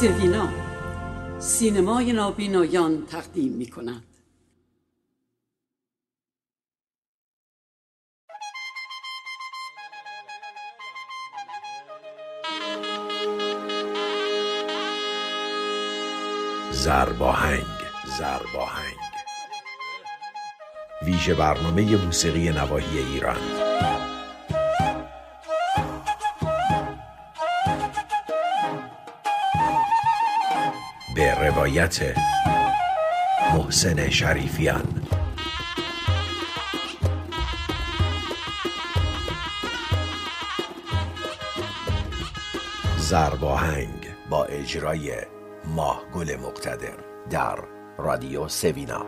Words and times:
سوینا 0.00 0.48
سینمای 1.38 2.12
نابینایان 2.12 3.06
تقدیم 3.06 3.52
می 3.52 3.66
کند 3.66 4.04
زرباهنگ 16.72 17.64
زرباهنگ. 18.18 18.96
ویژه 21.02 21.34
برنامه 21.34 21.96
موسیقی 22.04 22.50
نواحی 22.50 22.98
ایران. 22.98 23.40
روایت 31.70 32.14
محسن 33.54 34.10
شریفیان. 34.10 35.02
زرباهنگ 42.98 44.06
با 44.30 44.44
اجرای 44.44 45.12
ماه 45.64 46.02
گل 46.14 46.36
مقتدر 46.36 46.96
در 47.30 47.58
رادیو 47.98 48.48
سوینا. 48.48 49.06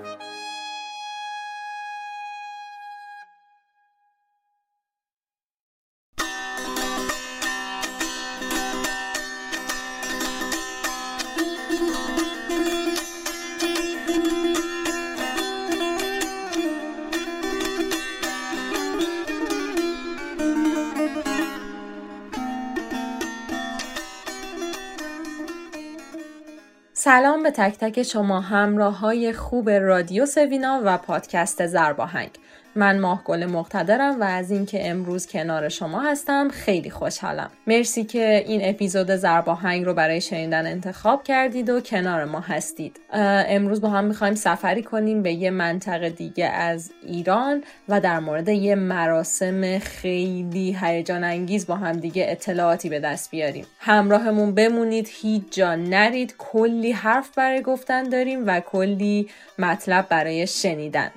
سلام 27.13 27.43
به 27.43 27.51
تک 27.51 27.79
تک 27.79 28.03
شما 28.03 28.41
همراه 28.41 28.99
های 28.99 29.33
خوب 29.33 29.71
رادیو 29.71 30.27
سوینا 30.27 30.81
و 30.85 30.99
پادکست 30.99 31.67
زرباهنگ. 31.67 32.31
من 32.75 32.99
ماهگل 32.99 33.47
مقتدرم 33.47 34.21
و 34.21 34.25
از 34.25 34.51
اینکه 34.51 34.91
امروز 34.91 35.27
کنار 35.27 35.69
شما 35.69 36.01
هستم 36.01 36.49
خیلی 36.49 36.91
خوشحالم. 36.91 37.51
مرسی 37.67 38.05
که 38.05 38.45
این 38.47 38.61
اپیزود 38.65 39.11
زرباهنگ 39.11 39.85
رو 39.85 39.95
برای 39.95 40.21
شنیدن 40.21 40.67
انتخاب 40.67 41.23
کردید 41.23 41.71
و 41.71 41.81
کنار 41.81 42.25
ما 42.25 42.41
هستید. 42.41 43.01
امروز 43.13 43.81
با 43.81 43.89
هم 43.89 44.05
می‌خوایم 44.05 44.35
سفری 44.35 44.83
کنیم 44.83 45.23
به 45.23 45.33
یه 45.33 45.51
منطقه 45.51 46.11
دیگه 46.11 46.47
از 46.47 46.91
ایران 47.03 47.65
و 47.89 48.01
در 48.01 48.19
مورد 48.19 48.49
یه 48.49 48.75
مراسم 48.75 49.79
خیلی 49.79 50.77
هیجان 50.81 51.25
انگیز 51.25 51.67
با 51.67 51.77
هم 51.77 51.93
دیگه 51.93 52.27
اطلاعاتی 52.29 52.89
به 52.89 53.01
دست 53.01 53.31
بیاریم. 53.31 53.67
همراهمون 53.79 54.55
بمونید 54.55 55.09
هیچ 55.11 55.43
جا 55.51 55.75
نرید 55.75 56.35
کلی 56.39 56.93
حرف 56.93 57.31
برای 57.37 57.63
گفتن 57.63 58.03
داریم 58.03 58.47
و 58.47 58.61
کلی 58.61 59.29
مطلب 59.59 60.09
برای 60.09 60.47
شنیدن. 60.47 61.11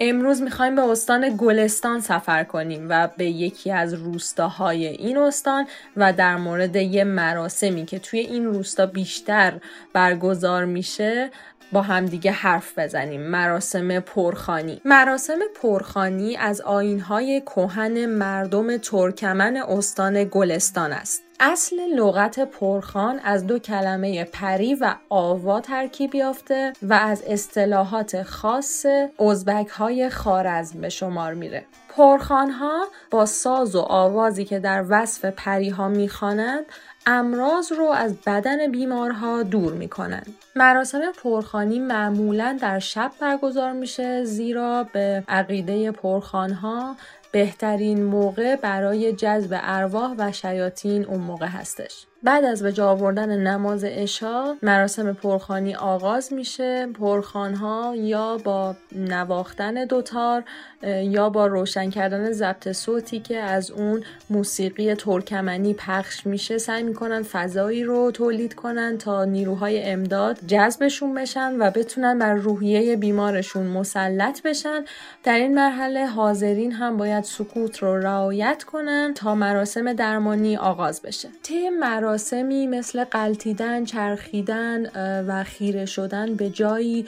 امروز 0.00 0.42
می‌خوایم 0.42 0.74
به 0.74 0.82
استان 0.82 1.36
گلستان 1.38 2.00
سفر 2.00 2.44
کنیم 2.44 2.86
و 2.88 3.08
به 3.16 3.26
یکی 3.26 3.70
از 3.70 3.94
روستاهای 3.94 4.86
این 4.86 5.18
استان 5.18 5.66
و 5.96 6.12
در 6.12 6.36
مورد 6.36 6.76
یه 6.76 7.04
مراسمی 7.04 7.86
که 7.86 7.98
توی 7.98 8.18
این 8.18 8.44
روستا 8.44 8.86
بیشتر 8.86 9.60
برگزار 9.92 10.64
میشه 10.64 11.30
با 11.74 11.82
همدیگه 11.82 12.32
حرف 12.32 12.78
بزنیم. 12.78 13.20
مراسم 13.20 14.00
پرخانی. 14.00 14.80
مراسم 14.84 15.38
پرخانی 15.62 16.36
از 16.36 16.60
آینهای 16.60 17.40
کهن 17.40 18.06
مردم 18.06 18.76
ترکمن 18.76 19.56
استان 19.56 20.24
گلستان 20.24 20.92
است. 20.92 21.22
اصل 21.40 21.76
لغت 21.80 22.40
پرخان 22.40 23.20
از 23.24 23.46
دو 23.46 23.58
کلمه 23.58 24.24
پری 24.24 24.74
و 24.74 24.94
آوا 25.08 25.60
ترکیب 25.60 26.14
یافته 26.14 26.72
و 26.82 26.94
از 26.94 27.22
اصطلاحات 27.26 28.22
خاص 28.22 28.86
ازبک 29.18 29.68
های 29.68 30.10
خارزم 30.10 30.80
به 30.80 30.88
شمار 30.88 31.34
میره. 31.34 31.64
پرخان 31.96 32.50
ها 32.50 32.86
با 33.10 33.26
ساز 33.26 33.74
و 33.74 33.80
آوازی 33.80 34.44
که 34.44 34.58
در 34.58 34.84
وصف 34.88 35.24
پری 35.24 35.68
ها 35.68 35.88
می‌خوانند 35.88 36.64
امراض 37.06 37.72
رو 37.72 37.84
از 37.84 38.16
بدن 38.26 38.70
بیمارها 38.70 39.42
دور 39.42 39.72
می‌کنند. 39.72 40.34
مراسم 40.56 41.00
پرخانی 41.22 41.78
معمولا 41.78 42.58
در 42.60 42.78
شب 42.78 43.12
برگزار 43.20 43.72
میشه 43.72 44.24
زیرا 44.24 44.86
به 44.92 45.24
عقیده 45.28 45.90
پرخانها 45.90 46.96
بهترین 47.32 48.04
موقع 48.04 48.56
برای 48.56 49.12
جذب 49.12 49.58
ارواح 49.62 50.14
و 50.18 50.32
شیاطین 50.32 51.04
اون 51.04 51.20
موقع 51.20 51.46
هستش 51.46 52.06
بعد 52.24 52.44
از 52.44 52.62
به 52.62 52.72
جا 52.72 52.90
آوردن 52.90 53.38
نماز 53.46 53.84
عشا 53.84 54.56
مراسم 54.62 55.12
پرخانی 55.12 55.74
آغاز 55.74 56.32
میشه. 56.32 56.86
پرخانها 56.86 57.94
یا 57.96 58.38
با 58.44 58.76
نواختن 58.92 59.84
دوتار 59.84 60.44
یا 60.86 61.30
با 61.30 61.46
روشن 61.46 61.90
کردن 61.90 62.32
ضبط 62.32 62.72
صوتی 62.72 63.20
که 63.20 63.36
از 63.36 63.70
اون 63.70 64.02
موسیقی 64.30 64.94
ترکمنی 64.94 65.74
پخش 65.74 66.26
میشه 66.26 66.58
سعی 66.58 66.82
می‌کنن 66.82 67.22
فضایی 67.22 67.84
رو 67.84 68.10
تولید 68.10 68.54
کنن 68.54 68.98
تا 68.98 69.24
نیروهای 69.24 69.82
امداد 69.82 70.38
جذبشون 70.46 71.14
بشن 71.14 71.56
و 71.58 71.70
بتونن 71.70 72.18
بر 72.18 72.34
روحیه 72.34 72.96
بیمارشون 72.96 73.66
مسلط 73.66 74.42
بشن. 74.42 74.84
در 75.24 75.34
این 75.38 75.54
مرحله 75.54 76.06
حاضرین 76.06 76.72
هم 76.72 76.96
باید 76.96 77.24
سکوت 77.24 77.78
رو 77.78 77.98
رعایت 77.98 78.64
کنن 78.64 79.14
تا 79.14 79.34
مراسم 79.34 79.92
درمانی 79.92 80.56
آغاز 80.56 81.02
بشه. 81.02 81.28
طی 81.42 81.70
مراسمی 82.14 82.66
مثل 82.66 83.04
قلتیدن، 83.04 83.84
چرخیدن 83.84 84.86
و 85.26 85.44
خیره 85.44 85.86
شدن 85.86 86.34
به 86.34 86.50
جایی 86.50 87.06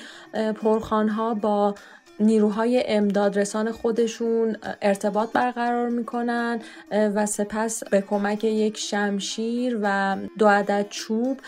پرخانها 0.62 1.34
با 1.34 1.74
نیروهای 2.20 2.84
امداد 2.86 3.38
رسان 3.38 3.72
خودشون 3.72 4.56
ارتباط 4.82 5.32
برقرار 5.32 5.88
می‌کنن 5.88 6.60
و 6.90 7.26
سپس 7.26 7.84
به 7.84 8.00
کمک 8.00 8.44
یک 8.44 8.78
شمشیر 8.78 9.78
و 9.82 10.16
دو 10.38 10.48
عدد 10.48 10.86
چوب 10.90 11.40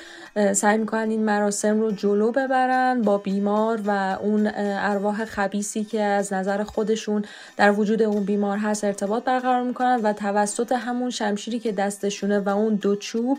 سعی 0.52 0.78
می‌کنن 0.78 1.10
این 1.10 1.24
مراسم 1.24 1.80
رو 1.80 1.90
جلو 1.90 2.32
ببرن 2.32 3.02
با 3.02 3.18
بیمار 3.18 3.80
و 3.86 4.18
اون 4.22 4.50
ارواح 4.54 5.24
خبیسی 5.24 5.84
که 5.84 6.02
از 6.02 6.32
نظر 6.32 6.62
خودشون 6.64 7.24
در 7.56 7.72
وجود 7.72 8.02
اون 8.02 8.24
بیمار 8.24 8.58
هست 8.58 8.84
ارتباط 8.84 9.24
برقرار 9.24 9.62
می‌کنن 9.62 10.00
و 10.02 10.12
توسط 10.12 10.72
همون 10.72 11.10
شمشیری 11.10 11.58
که 11.58 11.72
دستشونه 11.72 12.40
و 12.40 12.48
اون 12.48 12.74
دو 12.74 12.96
چوب 12.96 13.38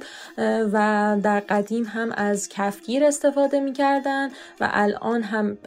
و 0.73 1.17
در 1.23 1.39
قدیم 1.39 1.83
هم 1.83 2.11
از 2.11 2.49
کفگیر 2.49 3.03
استفاده 3.03 3.59
می‌کردن 3.59 4.27
و 4.59 4.69
الان 4.71 5.21
هم 5.21 5.57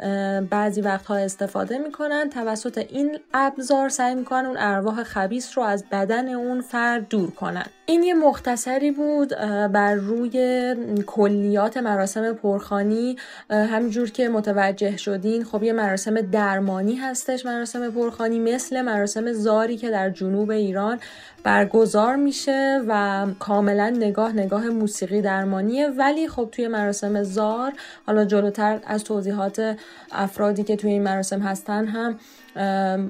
بعضی 0.50 0.80
وقتها 0.80 1.16
استفاده 1.16 1.51
استفاده 1.52 1.78
می‌کنن. 1.78 2.30
توسط 2.30 2.78
این 2.78 3.18
ابزار 3.34 3.88
سعی 3.88 4.14
می‌کنن 4.14 4.46
اون 4.46 4.56
ارواح 4.58 5.02
خبیس 5.02 5.58
رو 5.58 5.64
از 5.64 5.84
بدن 5.92 6.28
اون 6.28 6.60
فرد 6.60 7.08
دور 7.08 7.30
کنن. 7.30 7.66
این 7.86 8.02
یه 8.02 8.14
مختصری 8.14 8.90
بود 8.90 9.28
بر 9.72 9.94
روی 9.94 10.76
کلیات 11.06 11.76
مراسم 11.76 12.32
پرخانی. 12.32 13.16
همینجور 13.50 14.10
که 14.10 14.28
متوجه 14.28 14.96
شدین 14.96 15.44
خب 15.44 15.62
یه 15.62 15.72
مراسم 15.72 16.20
درمانی 16.20 16.94
هستش 16.94 17.46
مراسم 17.46 17.90
پرخانی 17.90 18.38
مثل 18.38 18.82
مراسم 18.82 19.32
زاری 19.32 19.76
که 19.76 19.90
در 19.90 20.10
جنوب 20.10 20.50
ایران 20.50 21.00
برگزار 21.42 22.16
میشه 22.16 22.80
و 22.88 23.26
کاملا 23.38 23.90
نگاه 23.90 24.32
نگاه 24.32 24.68
موسیقی 24.68 25.22
درمانیه. 25.22 25.88
ولی 25.88 26.28
خب 26.28 26.48
توی 26.52 26.68
مراسم 26.68 27.22
زار 27.22 27.72
حالا 28.06 28.24
جلوتر 28.24 28.80
از 28.86 29.04
توضیحات 29.04 29.76
افرادی 30.12 30.62
که 30.64 30.76
توی 30.76 30.90
این 30.90 31.02
مراسم 31.02 31.40
هستن 31.40 31.86
هم 31.86 32.18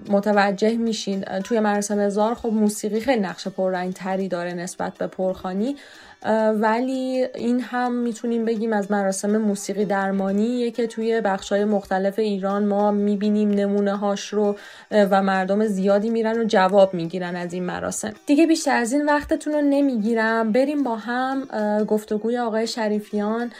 متوجه 0.08 0.76
میشین. 0.76 1.20
توی 1.20 1.60
مراسم 1.60 2.08
زار 2.08 2.34
خب 2.34 2.48
موسیقی 2.48 3.00
خیلی 3.00 3.20
نقش 3.20 3.48
پررنگ 3.48 3.92
تری 3.92 4.28
داره 4.28 4.54
نسبت 4.62 4.98
به 4.98 5.06
پرخانی 5.06 5.76
ولی 6.54 7.26
این 7.34 7.60
هم 7.60 7.92
می‌تونیم 7.92 8.44
بگیم 8.44 8.72
از 8.72 8.90
مراسم 8.90 9.36
موسیقی 9.36 9.84
درمانیه 9.84 10.70
که 10.70 10.86
توی 10.86 11.20
بخشای 11.20 11.64
مختلف 11.64 12.18
ایران 12.18 12.66
ما 12.66 12.90
می‌بینیم 12.90 13.50
نمونه 13.50 13.96
هاش 13.96 14.28
رو 14.28 14.56
و 14.90 15.22
مردم 15.22 15.66
زیادی 15.66 16.10
میرن 16.10 16.38
و 16.38 16.44
جواب 16.44 16.94
می‌گیرن 16.94 17.36
از 17.36 17.52
این 17.52 17.64
مراسم. 17.64 18.12
دیگه 18.26 18.46
بیشتر 18.46 18.76
از 18.76 18.92
این 18.92 19.06
وقتتون 19.06 19.52
رو 19.52 19.60
نمی‌گیرم. 19.60 20.52
بریم 20.52 20.82
با 20.82 20.96
هم 20.96 21.44
گفتگوی 21.84 22.38
آقای 22.38 22.66
شریفیان 22.66 23.50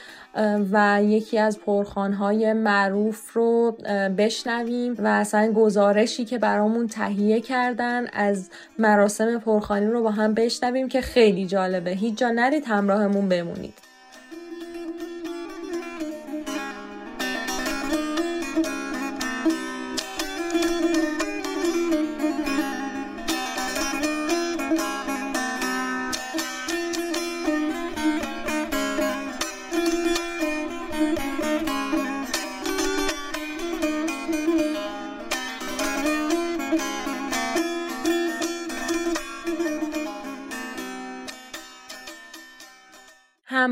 و 0.72 1.00
یکی 1.02 1.38
از 1.38 1.58
پرخانهای 1.58 2.52
معروف 2.52 3.32
رو 3.32 3.76
بشنویم 4.18 4.94
و 4.98 5.06
اصلا 5.06 5.52
گزارشی 5.52 6.24
که 6.24 6.38
برامون 6.38 6.88
تهیه 6.88 7.40
کردن 7.40 8.06
از 8.12 8.50
مراسم 8.78 9.38
پرخانی 9.38 9.86
رو 9.86 10.02
با 10.02 10.10
هم 10.10 10.34
بشنویم 10.34 10.88
که 10.88 11.00
خیلی 11.00 11.46
جالبه. 11.46 11.90
هیچ 11.90 12.18
جا 12.18 12.30
نرید 12.30 12.64
همراهمون 12.66 13.28
بمونید. 13.28 13.91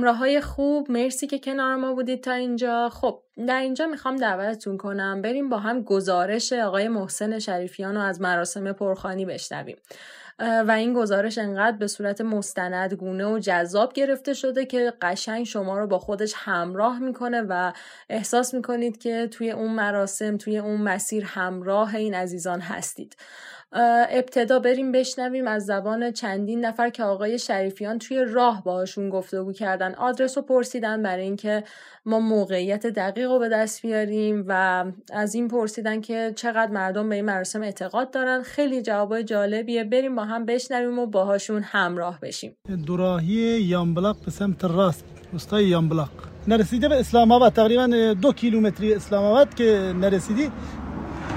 همراه 0.00 0.40
خوب 0.40 0.90
مرسی 0.90 1.26
که 1.26 1.38
کنار 1.38 1.76
ما 1.76 1.94
بودید 1.94 2.24
تا 2.24 2.32
اینجا. 2.32 2.88
خب 2.88 3.22
در 3.46 3.60
اینجا 3.60 3.86
می‌خوام 3.86 4.16
دعوتتون 4.16 4.76
کنم 4.76 5.22
بریم 5.22 5.48
با 5.48 5.58
هم 5.58 5.82
گزارش 5.82 6.52
آقای 6.52 6.88
محسن 6.88 7.38
شریفیان 7.38 7.94
رو 7.94 8.00
از 8.00 8.20
مراسم 8.20 8.72
پرخانی 8.72 9.24
بشنویم. 9.24 9.76
و 10.38 10.70
این 10.70 10.94
گزارش 10.94 11.38
انقدر 11.38 11.76
به 11.76 11.86
صورت 11.86 12.20
مستندگونه 12.20 13.26
و 13.26 13.38
جذاب 13.38 13.92
گرفته 13.92 14.34
شده 14.34 14.66
که 14.66 14.92
قشنگ 15.02 15.44
شما 15.44 15.78
رو 15.78 15.86
با 15.86 15.98
خودش 15.98 16.32
همراه 16.36 16.98
می‌کنه 16.98 17.42
و 17.48 17.72
احساس 18.08 18.54
می‌کنید 18.54 18.98
که 18.98 19.28
توی 19.30 19.50
اون 19.50 19.70
مراسم 19.70 20.36
توی 20.36 20.58
اون 20.58 20.80
مسیر 20.80 21.24
همراه 21.24 21.94
این 21.94 22.14
عزیزان 22.14 22.60
هستید. 22.60 23.16
ابتدا 23.72 24.58
بریم 24.58 24.92
بشنویم 24.92 25.46
از 25.46 25.66
زبان 25.66 26.10
چندین 26.10 26.64
نفر 26.64 26.90
که 26.90 27.04
آقای 27.04 27.38
شریفیان 27.38 27.98
توی 27.98 28.24
راه 28.24 28.64
باهاشون 28.64 29.10
گفتگو 29.10 29.52
کردن. 29.52 29.94
آدرس 29.94 30.38
رو 30.38 30.44
پرسیدن 30.44 31.02
برای 31.02 31.24
اینکه 31.24 31.64
ما 32.06 32.20
موقعیت 32.20 32.86
دقیق 32.86 33.30
رو 33.30 33.38
به 33.38 33.48
دست 33.48 33.82
بیاریم 33.82 34.44
و 34.48 34.84
از 35.12 35.34
این 35.34 35.48
پرسیدن 35.48 36.00
که 36.00 36.32
چقدر 36.36 36.70
مردم 36.70 37.08
به 37.08 37.14
این 37.14 37.24
مراسم 37.24 37.62
اعتقاد 37.62 38.10
دارن. 38.10 38.42
خیلی 38.42 38.82
جوابای 38.82 39.24
جالبیه. 39.24 39.84
بریم 39.84 40.16
با 40.16 40.24
هم 40.24 40.44
بشنویم 40.46 40.98
و 40.98 41.06
باهاشون 41.06 41.62
همراه 41.62 42.20
بشیم. 42.20 42.56
دوراهی 42.86 43.34
یامبلاق 43.62 44.16
به 44.24 44.30
سمت 44.30 44.64
راست. 44.64 45.04
روستای 45.32 45.64
یامبلاق 45.64 46.10
نرسیده 46.48 46.88
به 46.88 47.00
اسلام 47.00 47.32
آباد 47.32 47.52
تقریبا 47.52 48.14
دو 48.22 48.32
کیلومتری 48.32 48.94
اسلام 48.94 49.24
آباد 49.24 49.54
که 49.54 49.92
نرسیدی. 50.00 50.50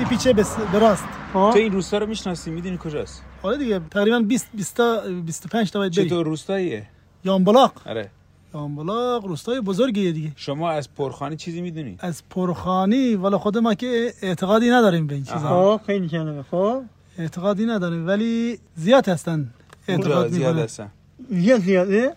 پیچه 0.10 0.34
به 0.34 0.44
راست. 0.80 1.23
تو 1.34 1.54
این 1.56 1.72
روستا 1.72 1.98
رو 1.98 2.06
می‌شناسی؟ 2.08 2.52
می‌دونی 2.52 2.78
کجاست؟ 2.82 3.24
آره 3.44 3.58
دیگه. 3.58 3.82
تقریبا 3.92 4.20
20 4.20 4.48
20 4.54 4.82
25 5.26 5.72
تا 5.72 5.80
باید 5.80 5.92
چطور 5.92 6.26
روستاییه؟ 6.26 6.88
یامبلاق 7.24 7.74
آره. 7.86 8.10
یامبلاق 8.54 9.26
روستای 9.26 9.62
بزرگیه 9.62 10.12
دیگه. 10.12 10.32
شما 10.36 10.72
از 10.72 10.94
پرخانی 10.96 11.36
چیزی 11.36 11.62
می‌دونی؟ 11.62 11.96
از 12.00 12.24
پرخانی؟ 12.30 13.16
والا 13.16 13.38
خود 13.38 13.58
ما 13.58 13.74
که 13.74 14.14
اعتقادی 14.22 14.70
نداریم 14.70 15.08
به 15.08 15.16
این 15.16 15.24
چیزا. 15.24 15.78
خب 15.78 15.82
خیلی 15.86 16.08
جالبه. 16.08 16.44
خب. 16.44 16.82
اعتقادی 17.18 17.66
نداریم. 17.66 18.08
ولی 18.08 18.60
زیاد 18.76 19.10
هستن. 19.10 19.54
اعتقاد 19.88 20.28
زیاد 20.28 20.58
هستن. 20.58 20.92
زیاد 21.30 21.60
زیاده؟ 21.60 22.16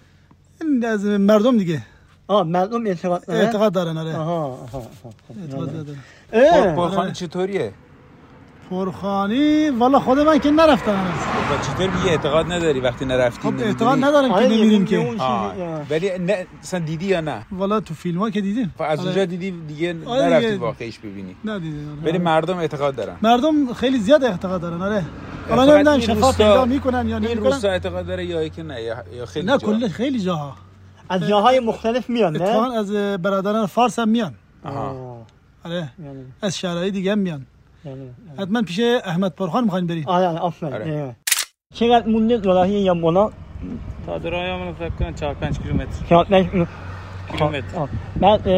از 0.85 1.05
مردم 1.05 1.59
دیگه. 1.59 1.83
آه 2.29 2.43
مردم 2.43 2.87
اعتقاد 2.87 3.27
دارن؟ 3.27 3.41
اعتقاد 3.41 3.73
دارن 3.73 3.99
آره. 3.99 4.17
آها 4.17 4.45
آها 4.45 4.83
اعتقاد 5.43 5.87
دارن 5.87 6.77
پرخانی 6.77 7.13
چطوریه؟ 7.13 7.73
پرخانی؟ 8.71 9.71
والا 9.71 9.99
خود 9.99 10.19
من 10.19 10.39
که 10.39 10.51
نرفتم 10.51 11.07
و 11.51 11.65
چطور 11.65 11.91
میگه 11.97 12.11
اعتقاد 12.11 12.53
نداری 12.53 12.81
وقتی 12.81 13.05
نرفتی؟ 13.05 13.41
خب 13.43 13.55
اعتقاد 13.61 14.05
ندارم 14.05 14.35
که 14.35 14.49
نمیریم 14.49 14.85
که. 14.85 15.17
ولی 15.91 16.19
نه 16.19 16.47
مثلا 16.63 16.81
دیدی 16.81 17.07
یا 17.07 17.21
نه؟ 17.21 17.47
والا 17.53 17.81
تو 17.81 17.95
فیلم 17.95 18.19
ها 18.19 18.31
که 18.31 18.41
دیدیم. 18.41 18.75
از 18.79 19.05
اونجا 19.05 19.25
دیدی 19.25 19.51
دیگه 19.51 19.93
نرفتی 19.93 20.57
واقعیش 20.57 20.99
ببینی. 20.99 21.37
نه 21.45 21.59
دیدیم 21.59 22.03
ولی 22.05 22.19
مردم 22.19 22.59
اعتقاد 22.59 22.95
دارن. 22.95 23.17
مردم 23.23 23.73
خیلی 23.73 23.99
زیاد 23.99 24.25
اعتقاد 24.25 24.61
دارن 24.61 24.83
آره. 24.83 25.05
حالا 25.51 25.75
نمی‌دونم 25.75 26.01
شفاف 26.01 26.37
پیدا 26.37 26.65
می‌کنن 26.65 27.09
یا 27.09 27.19
نمی‌کنن. 27.19 27.39
این 27.39 27.47
روستا 27.47 27.69
اعتقاد 27.69 28.07
داره 28.07 28.25
یا 28.25 28.49
که 28.49 28.63
نه 28.63 28.83
یا 28.83 29.27
خیلی 29.27 29.47
نه 29.47 29.59
کل 29.59 29.89
خیلی 29.89 30.21
جاها. 30.21 30.55
از 31.09 31.27
جاهای 31.29 31.61
مختلف 31.61 32.11
میان 32.11 32.37
نه؟ 32.37 32.79
از 32.79 32.93
برادران 33.23 33.67
فارس 33.67 33.99
هم 33.99 34.09
میان. 34.09 34.35
آره. 35.65 35.89
از 36.43 36.59
شهرهای 36.59 36.91
دیگه 36.91 37.13
هم 37.13 37.19
میان. 37.19 37.47
حتما 38.39 38.63
پیش 38.63 38.81
احمد 39.05 39.35
پرخان 39.35 39.65
می‌خواین 39.65 39.87
برید 39.87 40.09
آره 40.09 40.27
آره 40.27 40.39
آفرین 40.39 41.15
چقدر 41.75 42.07
مونده 42.07 42.37
دوراهی 42.37 42.81
یا 42.81 42.95
مولا 42.95 43.31
تا 44.07 44.19
دوراهی 44.19 44.65
من 44.65 44.73
فکر 44.73 44.89
کنم 44.89 45.15
4 45.15 45.35
5 45.35 45.59
کیلومتر 45.59 46.07
4 46.09 46.25
5 46.25 46.47
کیلومتر 47.33 47.89
بعد 48.21 48.49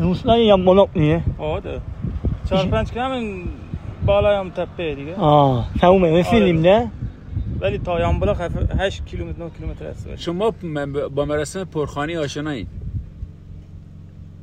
روستای 0.00 0.46
یا 0.46 0.56
مولا 0.56 0.86
نیه 0.96 1.22
آره 1.38 1.80
4 2.50 2.66
5 2.66 2.90
کیلومتر 2.90 3.44
بالای 4.06 4.36
هم 4.36 4.50
تپه 4.50 4.94
دیگه 4.94 5.16
آه 5.16 5.70
تمومه 5.80 6.18
رسیدیم 6.18 6.60
نه 6.60 6.90
ولی 7.60 7.78
تا 7.78 8.00
یامبلا 8.00 8.34
8 8.78 9.04
کیلومتر 9.04 9.44
9 9.44 9.50
کیلومتر 9.50 9.86
است 9.86 10.16
شما 10.16 10.50
با 11.14 11.24
مراسم 11.24 11.64
پرخانی 11.64 12.16
آشنایی 12.16 12.66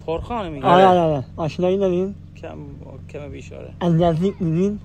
پرخانه 0.05 0.49
میگه 0.49 0.65
آره 0.65 0.85
آره 0.85 1.23
آشنایی 1.37 1.77
دارین 1.77 2.15
کم 2.41 2.57
کم 3.09 3.29
بیشاره 3.29 3.73
از 3.79 3.93
نزدیک 3.93 4.37
دیدین 4.37 4.79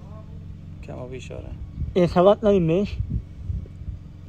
کم 0.87 1.09
بیشاره 1.11 1.49
اعتقاد 1.95 2.41
داریم 2.41 2.67
بهش؟ 2.67 2.97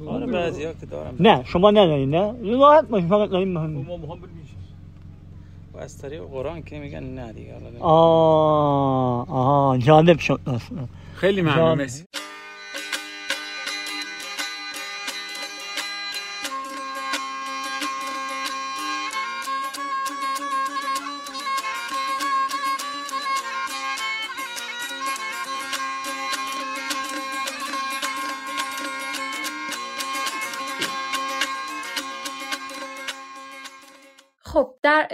آره 0.06 0.26
بعضی 0.26 0.64
ها 0.64 0.72
که 0.72 0.86
دارم 0.86 1.16
نه 1.20 1.44
شما 1.44 1.70
ندارین 1.70 2.10
نه؟ 2.10 2.34
راحت 2.58 2.88
باشین 2.88 3.08
فقط 3.08 3.30
داریم 3.30 3.48
مهم 3.48 3.70
ما 3.70 3.96
مهم 3.96 4.18
و 5.74 5.78
از 5.78 5.98
طریق 5.98 6.22
قرآن 6.22 6.62
که 6.62 6.78
میگن 6.78 7.02
نه 7.04 7.32
دیگه 7.32 7.54
آه 7.80 9.30
آه 9.30 9.78
جالب 9.78 10.18
شد 10.18 10.40
خیلی 11.14 11.42
ممنون 11.42 11.78
مرسی. 11.78 12.04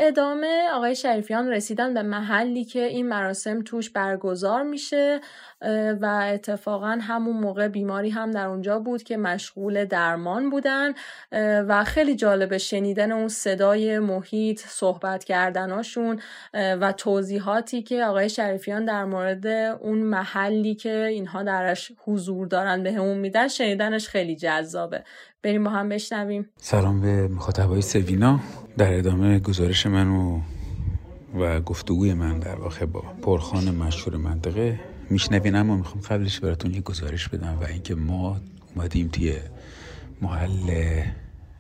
ادامه 0.02 0.68
آقای 0.74 0.96
شریفیان 0.96 1.48
رسیدن 1.48 1.94
به 1.94 2.02
محلی 2.02 2.64
که 2.64 2.82
این 2.82 3.08
مراسم 3.08 3.62
توش 3.62 3.90
برگزار 3.90 4.62
میشه 4.62 5.20
و 6.00 6.28
اتفاقا 6.32 6.98
همون 7.02 7.36
موقع 7.36 7.68
بیماری 7.68 8.10
هم 8.10 8.30
در 8.30 8.46
اونجا 8.46 8.78
بود 8.78 9.02
که 9.02 9.16
مشغول 9.16 9.84
درمان 9.84 10.50
بودن 10.50 10.92
و 11.62 11.84
خیلی 11.84 12.16
جالبه 12.16 12.58
شنیدن 12.58 13.12
اون 13.12 13.28
صدای 13.28 13.98
محیط 13.98 14.60
صحبت 14.60 15.24
کردناشون 15.24 16.20
و 16.54 16.92
توضیحاتی 16.92 17.82
که 17.82 18.04
آقای 18.04 18.28
شریفیان 18.28 18.84
در 18.84 19.04
مورد 19.04 19.46
اون 19.80 19.98
محلی 19.98 20.74
که 20.74 21.04
اینها 21.04 21.42
درش 21.42 21.92
حضور 22.04 22.46
دارن 22.46 22.82
به 22.82 22.92
همون 22.92 23.18
میدن 23.18 23.48
شنیدنش 23.48 24.08
خیلی 24.08 24.36
جذابه. 24.36 25.04
بریم 25.42 25.64
با 25.64 25.70
هم 25.70 25.88
بشنویم. 25.88 26.48
سلام 26.56 27.00
به 27.00 27.28
مخاطبای 27.28 27.82
سوینا. 27.82 28.40
در 28.78 28.98
ادامه 28.98 29.38
گزارش 29.38 29.86
من 29.86 30.08
و 30.08 30.40
و 31.38 31.60
گفتگوی 31.60 32.14
من 32.14 32.38
در 32.38 32.54
واقع 32.54 32.86
با 32.86 33.00
پرخان 33.00 33.70
مشهور 33.70 34.16
منطقه 34.16 34.80
میشنوین 35.10 35.54
اما 35.54 35.76
می‌خوام 35.76 36.00
قبلش 36.00 36.40
براتون 36.40 36.74
یه 36.74 36.80
گزارش 36.80 37.28
بدم 37.28 37.58
و 37.60 37.64
اینکه 37.64 37.94
ما 37.94 38.40
اومدیم 38.74 39.08
توی 39.08 39.36
محل 40.20 41.02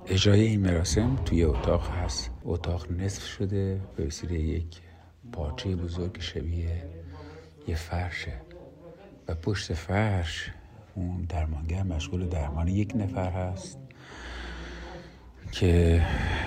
اجرای 0.06 0.40
این 0.40 0.60
مراسم. 0.60 1.16
توی 1.24 1.44
اتاق 1.44 1.90
هست. 1.90 2.30
اتاق 2.44 2.92
نصف 2.92 3.26
شده. 3.26 3.80
به 3.96 4.06
وسیله 4.06 4.38
یک 4.38 4.78
پارچه 5.32 5.76
بزرگ 5.76 6.20
شبیه 6.20 6.82
یه 7.68 7.74
فرشه. 7.74 8.32
و 9.28 9.34
پشت 9.34 9.74
فرش 9.74 10.50
اون 10.94 11.26
درمانگر 11.28 11.82
مشغول 11.82 12.28
درمان 12.28 12.68
یک 12.68 12.92
نفر 12.96 13.30
هست 13.30 13.78
که 15.52 16.02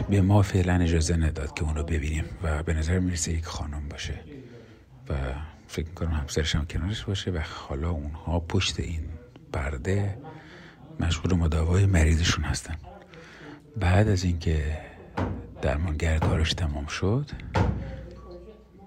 به 0.10 0.22
ما 0.22 0.42
فعلا 0.42 0.74
اجازه 0.74 1.16
نداد 1.16 1.54
که 1.54 1.64
اونو 1.64 1.84
ببینیم 1.84 2.26
و 2.44 2.64
به 2.64 2.74
نظر 2.74 3.00
می‌رسه 3.00 3.32
یک 3.32 3.46
خانم 3.46 3.90
باشه 3.90 4.20
و 5.10 5.14
فکر 5.68 5.88
می‌کنم 5.88 6.12
همسرش 6.12 6.56
هم 6.56 6.66
کنارش 6.66 7.04
باشه 7.04 7.32
و 7.32 7.42
حالا 7.68 7.90
اونها 7.90 8.40
پشت 8.40 8.80
این 8.80 9.04
پرده 9.54 10.18
مشغول 11.00 11.34
مداوای 11.34 11.86
مریضشون 11.86 12.44
هستن. 12.44 12.76
بعد 13.78 14.08
از 14.08 14.24
اینکه 14.24 14.78
درمانگر 15.62 16.18
کارش 16.18 16.54
تمام 16.54 16.86
شد 16.86 17.32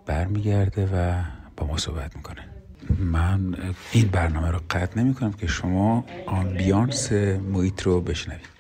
برمیگرده 0.07 0.87
و 0.87 1.23
با 1.57 1.67
ما 1.67 1.77
صحبت 1.79 2.17
می‌کنه. 2.17 2.48
من 2.99 3.54
این 3.92 4.09
برنامه 4.09 4.50
رو 4.50 4.61
قطع 4.71 5.00
نمی 5.00 5.14
کنم 5.14 5.33
که 5.33 5.47
شما 5.47 6.04
آمبیانس 6.26 7.12
محیط 7.52 7.83
رو 7.83 8.00
بشنوید. 8.00 8.59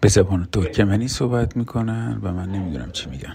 به 0.00 0.08
زبان 0.08 0.48
ترکمنی 0.52 1.08
صحبت 1.08 1.56
می‌کنن 1.56 2.20
و 2.22 2.32
من 2.32 2.48
نمی‌دونم 2.48 2.92
چی 2.92 3.10
میگن. 3.10 3.34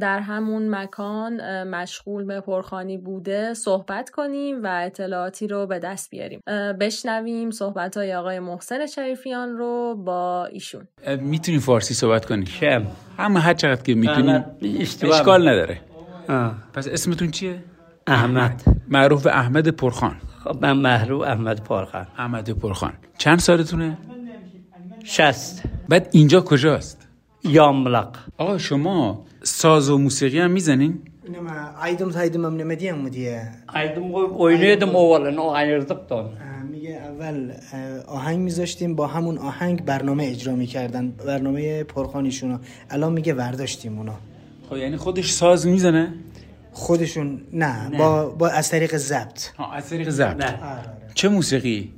در 0.00 0.20
همون 0.20 0.74
مکان 0.74 1.62
مشغول 1.62 2.24
به 2.24 2.40
پرخانی 2.40 2.98
بوده 2.98 3.54
صحبت 3.54 4.10
کنیم 4.10 4.64
و 4.64 4.80
اطلاعاتی 4.82 5.48
رو 5.48 5.66
به 5.66 5.78
دست 5.78 6.10
بیاریم. 6.10 6.40
بشنویم 6.80 7.50
صحبت 7.50 7.96
های 7.96 8.14
آقای 8.14 8.40
محسن 8.40 8.86
شریفیان 8.86 9.56
رو 9.56 10.02
با 10.04 10.44
ایشون. 10.44 10.88
می‌تونیم 11.20 11.60
فارسی 11.60 11.94
صحبت 11.94 12.26
کنیم 12.26 12.44
کم 12.44 12.86
همه 13.18 13.40
هر 13.40 13.54
چقدر 13.54 13.82
که 13.82 13.94
می‌تونیم 13.94 14.44
اشکال 15.02 15.48
نداره. 15.48 15.80
آه. 16.28 16.54
پس 16.72 16.88
اسمتون 16.88 17.30
چیه؟ 17.30 17.58
احمد. 18.06 18.62
معروف 18.88 19.26
احمد 19.26 19.68
پرخان. 19.68 20.16
خب 20.44 20.58
من 20.62 20.72
محروف 20.72 21.22
احمد 21.22 21.64
پرخان. 21.64 22.06
احمد 22.18 22.50
پرخان. 22.50 22.92
چند 23.18 23.38
سالتونه؟ 23.38 23.98
شست. 25.04 25.62
بعد 25.88 26.08
اینجا 26.12 26.40
کجاست؟ 26.40 27.08
یاملق. 27.44 28.16
آقا 28.38 28.58
شما 28.58 29.24
saz 29.44 29.88
و 29.88 29.98
موسیقی 29.98 30.38
هم 30.38 30.50
می‌زنین؟ 30.50 31.02
Nama 31.32 31.74
aydım 31.80 32.12
saydım 32.12 32.44
emnemediyen 32.44 32.98
mi 32.98 33.12
diye. 33.12 33.52
Aydım 33.68 34.14
oynuyordum 34.14 34.94
ovalını 34.94 35.42
o 35.42 35.52
ayırdık 35.52 36.10
da 36.10 36.14
onu. 36.14 36.30
میگه 36.70 37.02
اول 37.10 37.52
آهنگ 38.06 38.38
میذاشتیم 38.38 38.96
با 38.96 39.06
همون 39.06 39.38
آهنگ 39.38 39.84
برنامه 39.84 40.24
اجرا 40.24 40.54
می‌کردن 40.56 41.10
برنامه 41.10 41.84
پرخانیشون 41.84 42.60
الان 42.90 43.12
میگه 43.12 43.34
ورداشتیم 43.34 43.98
اونا 43.98 44.16
خب 44.70 44.76
یعنی 44.76 44.96
خودش 44.96 45.30
ساز 45.30 45.66
می‌زنه؟ 45.66 46.14
خودشون 46.72 47.40
نه, 47.52 47.90
با, 47.98 48.28
با 48.28 48.48
از 48.48 48.70
طریق 48.70 48.96
ضبط 48.96 49.46
ها 49.58 49.72
از 49.72 49.88
طریق 49.90 50.10
ضبط 50.10 50.36
نه 50.36 50.58
چه 51.14 51.28
موسیقی؟ 51.28 51.92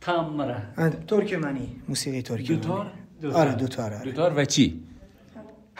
تامره 0.00 0.62
اه، 0.76 0.90
ترکمنی 0.90 1.68
موسیقی 1.88 2.22
ترکمنی 2.22 2.60
دوتار؟ 2.60 2.86
آره 3.34 3.54
دوتار 3.54 3.94
آره. 3.94 4.04
دوتار 4.04 4.32
و 4.36 4.44
چی؟ 4.44 4.80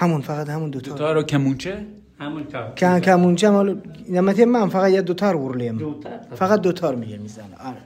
همون 0.01 0.21
فقط 0.21 0.49
همون 0.49 0.71
دوتار 0.71 0.93
دوتار 0.93 1.17
و 1.17 1.23
کمونچه؟ 1.23 1.87
همون 2.21 2.45
کار 2.53 2.73
که 2.77 3.01
کمونچه 3.01 3.51
مال 3.51 3.81
نمتی 4.09 4.45
من 4.45 4.69
فقط 4.69 4.91
یه 4.91 5.03
دوتار 5.03 5.37
ورلیم 5.37 5.79
دوتار 5.79 6.13
فقط 6.35 6.61
دوتار 6.61 6.95
میگه 6.95 7.19
می‌زنه. 7.19 7.57
آره. 7.65 7.77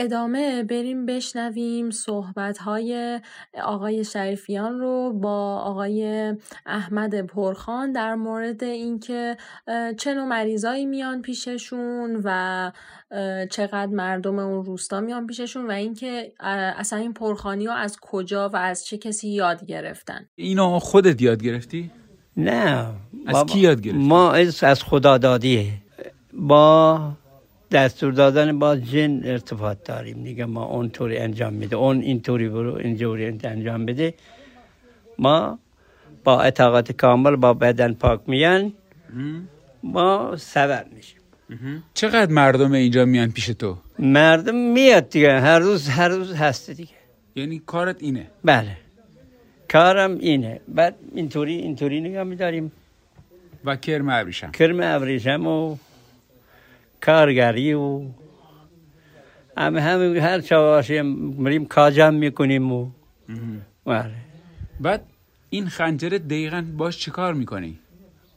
ادامه 0.00 0.62
بریم 0.62 1.06
بشنویم 1.06 1.90
صحبت‌های 1.90 3.20
آقای 3.64 4.04
شریفیان 4.04 4.78
رو 4.78 5.12
با 5.12 5.58
آقای 5.58 6.34
احمد 6.66 7.26
پرخان 7.26 7.92
در 7.92 8.14
مورد 8.14 8.64
اینکه 8.64 9.36
چه 9.98 10.14
نوع 10.14 10.24
مریضایی 10.24 10.86
میان 10.86 11.22
پیششون 11.22 12.20
و 12.24 12.70
چقدر 13.50 13.86
مردم 13.86 14.38
اون 14.38 14.64
روستا 14.64 15.00
میان 15.00 15.26
پیششون 15.26 15.66
و 15.66 15.70
اینکه 15.70 16.32
اصلا 16.78 16.98
این 16.98 17.12
پرخانی 17.12 17.66
ها 17.66 17.74
از 17.74 17.96
کجا 18.00 18.48
و 18.48 18.56
از 18.56 18.84
چه 18.84 18.98
کسی 18.98 19.28
یاد 19.28 19.66
گرفتن 19.66 20.28
اینو 20.36 20.78
خودت 20.78 21.22
یاد 21.22 21.42
گرفتی؟ 21.42 21.90
نه 22.36 22.86
از 23.26 23.44
کی 23.46 23.58
یاد 23.60 23.80
گرفتی؟ 23.80 24.02
ما 24.02 24.32
از 24.32 24.64
از 24.64 24.82
خدا 24.82 25.18
دادیه 25.18 25.72
با 26.32 27.12
دستور 27.70 28.12
دادن 28.12 28.58
با 28.58 28.76
جن 28.76 29.20
ارتباط 29.24 29.78
داریم. 29.84 30.24
دیگه 30.24 30.44
ما 30.44 30.64
اونطوری 30.64 31.18
انجام 31.18 31.52
میده. 31.52 31.76
اون 31.76 32.00
اینطوری 32.00 32.48
برو 32.48 32.74
اینجوری 32.74 33.38
انجام 33.44 33.86
بده. 33.86 34.14
ما 35.18 35.58
با 36.24 36.42
اطاعت 36.42 36.92
کامل 36.92 37.36
با 37.36 37.54
بدن 37.54 37.92
پاک 37.92 38.20
میان. 38.26 38.72
ما 39.82 40.36
سبب 40.36 40.86
میشیم. 40.96 41.20
چقدر 41.94 42.32
مردم 42.32 42.72
اینجا 42.72 43.04
میان 43.04 43.30
پیش 43.30 43.46
تو؟ 43.46 43.76
مردم 43.98 44.54
میاد 44.54 45.08
دیگه. 45.08 45.40
هر 45.40 45.58
روز 45.58 45.88
هر 45.88 46.08
روز 46.08 46.34
هست 46.34 46.70
دیگه. 46.70 46.90
یعنی 47.36 47.62
کارت 47.66 48.02
اینه. 48.02 48.26
بله. 48.44 48.76
کارم 49.72 50.18
اینه. 50.18 50.60
بعد 50.68 50.94
اینطوری 51.14 51.54
اینطوری 51.54 52.00
نگاه 52.00 52.24
میداریم. 52.24 52.72
و 53.64 53.76
کرم 53.76 54.08
ابریشم. 54.08 54.50
کرم 54.50 54.80
ابریشم 54.82 55.46
و 55.46 55.76
کارگری 57.00 57.72
و 57.74 58.02
همه 59.56 59.80
همه 59.80 60.20
هر 60.20 60.40
چواشی 60.40 61.00
مریم 61.00 61.64
کاجم 61.66 62.14
می‌کنیم 62.14 62.72
و 62.72 62.90
بله 63.86 64.10
بعد 64.80 65.04
این 65.50 65.68
خنجر 65.68 66.08
دقیقا 66.08 66.64
باش 66.76 66.98
چه 66.98 67.10
کار 67.10 67.34
می‌کنی؟ 67.34 67.78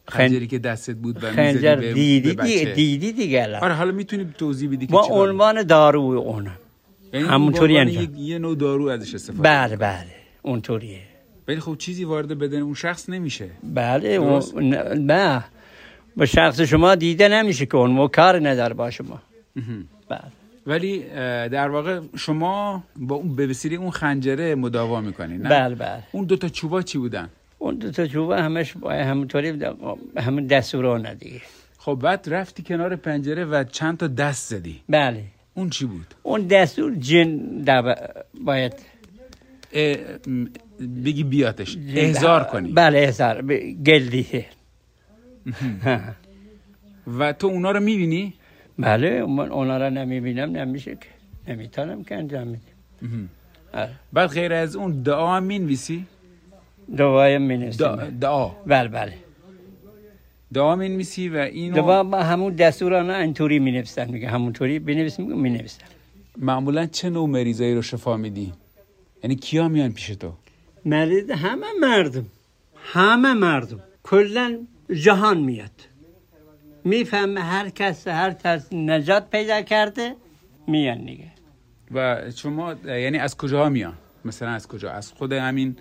خن- 0.08 0.12
خنجری 0.12 0.48
که 0.48 0.60
دستت 0.60 0.96
بود 0.96 1.24
و 1.24 1.32
خنجر 1.32 1.76
می‌زدی 1.76 1.88
به- 1.88 1.94
دیدی 1.94 2.34
به 2.34 2.44
بچه. 2.44 2.74
دیدی 2.74 3.12
دیگه 3.12 3.44
الان. 3.44 3.62
آره 3.64 3.74
حالا 3.74 3.92
می‌تونی 3.92 4.28
توضیح 4.38 4.70
بدی 4.70 4.88
که 4.88 4.94
با 4.94 5.04
چیکار 5.04 5.30
عنوان 5.30 5.64
دارو 5.64 6.02
اون 6.02 6.50
یعنی 7.14 7.28
همونطوری 7.28 7.78
انجام. 7.78 8.16
یه 8.18 8.40
نوع 8.40 8.56
دارو 8.56 8.86
ازش 8.88 9.16
استفاده 9.16 9.42
بله 9.44 9.76
بله 9.76 10.06
اونطوریه 10.42 11.00
ولی 11.48 11.60
خب 11.60 11.76
چیزی 11.78 12.04
وارد 12.04 12.40
بدن 12.40 12.60
اون 12.62 12.74
شخص 12.74 13.10
نمیشه 13.10 13.50
بله. 13.64 14.10
اون- 14.10 14.74
نه- 15.12 15.44
به 16.18 16.26
شخص 16.26 16.62
شما 16.62 16.96
دیده 16.96 17.28
نمیشه 17.28 17.66
که 17.66 17.76
اون 17.78 18.08
کار 18.08 18.50
نداره 18.50 18.74
با 18.74 18.92
شما 18.92 19.22
بله 20.10 20.22
ولی 20.68 21.00
در 21.50 21.70
واقع 21.70 22.00
شما 22.18 22.84
با 22.96 23.16
اون 23.16 23.36
به 23.36 23.48
وسیله 23.48 23.76
اون 23.76 23.92
خنجره 23.92 24.56
مداوا 24.56 25.02
می‌کنین 25.02 25.42
نه 25.42 25.50
بله 25.50 25.76
بله 25.76 26.04
اون 26.12 26.26
دوتا 26.26 26.50
چوبا 26.50 26.82
چی 26.82 26.98
بودن 26.98 27.30
اون 27.60 27.76
دو 27.76 27.92
تا 27.92 28.08
چوبه 28.08 28.42
همش 28.42 28.74
با 28.74 28.92
همونطوری 28.92 29.60
همون 30.18 30.48
دستورانه 30.48 31.16
دیگه 31.16 31.42
خب 31.78 31.94
بعد 32.02 32.26
رفتی 32.32 32.64
کنار 32.64 32.96
پنجره 32.96 33.46
و 33.46 33.64
چند 33.64 33.98
تا 33.98 34.08
دست 34.08 34.50
زدی 34.50 34.82
بله 34.90 35.24
اون 35.54 35.70
چی 35.70 35.86
بود 35.86 36.08
اون 36.24 36.48
دستور 36.48 36.96
جن 36.96 37.38
دب- 37.68 38.24
باید 38.44 38.74
بگی 41.06 41.24
بیاتش 41.24 41.78
احضار 41.96 42.44
کنی 42.44 42.72
بله 42.72 43.00
احضار 43.00 43.42
ب- 43.42 43.84
گلدیه 43.86 44.46
و 47.20 47.34
تو 47.34 47.48
اونا 47.48 47.72
رو 47.72 47.80
می‌بینی؟ 47.80 48.34
بله 48.80 49.26
من 49.26 49.52
اونا 49.52 49.78
را 49.78 49.90
نمی‌بینم 49.90 50.58
نمیشه 50.58 50.96
که. 50.96 51.08
نمی‌تونم 51.48 52.04
که 52.04 52.16
انجام 52.16 52.58
آره. 53.74 53.90
بعد 54.14 54.30
غیر 54.30 54.54
از 54.54 54.76
اون 54.76 55.02
دعا 55.02 55.36
هم 55.36 55.44
می‌نویسی؟ 55.44 56.06
دوای 56.98 57.38
می‌نویسیم 57.38 57.96
دعا, 57.96 58.10
دعا. 58.10 58.50
بله 58.50 58.88
بله. 58.88 59.14
دعا 60.54 60.76
می 60.76 60.90
نویسی 60.90 61.30
و 61.30 61.38
اینو 61.38 61.76
دوا 61.76 62.04
با 62.04 62.24
همون 62.24 62.54
دستورانا 62.56 63.16
اینطوری 63.16 63.60
می 63.60 63.72
نویسن 63.72 64.12
میگه 64.12 64.30
همونطوری 64.30 64.80
بنویس 64.80 65.20
میگه 65.20 65.34
می 65.36 65.50
نویسن 65.50 65.84
معمولا 66.38 66.86
چه 66.86 67.10
نوع 67.10 67.30
مریضایی 67.30 67.76
رو 67.76 67.82
شفا 67.82 68.18
میدی؟ 68.18 68.54
یعنی 69.24 69.36
کیا 69.36 69.68
میان 69.68 69.92
پیش 69.92 70.08
تو؟ 70.08 70.34
مرد 70.86 71.32
همه 71.32 71.68
مردم. 71.82 72.26
همه 72.76 73.34
مردم. 73.34 73.80
کلا 74.04 74.58
جهان 74.92 75.40
میاد. 75.40 75.72
می‌فهمه 76.84 77.42
هر 77.42 77.70
کس 77.70 78.08
هر 78.08 78.32
کس 78.32 78.74
نجات 78.74 79.30
پیدا 79.30 79.62
کرده 79.62 80.16
میان 80.68 81.06
دیگه. 81.06 81.32
و 81.92 82.22
شما 82.36 82.74
یعنی 82.86 83.18
از 83.18 83.38
کجا 83.38 83.70
میان؟ 83.70 83.94
مثلا 84.26 84.50
از 84.50 84.68
کجا؟ 84.68 84.92
از 84.92 85.12
خود 85.12 85.34
همین 85.34 85.76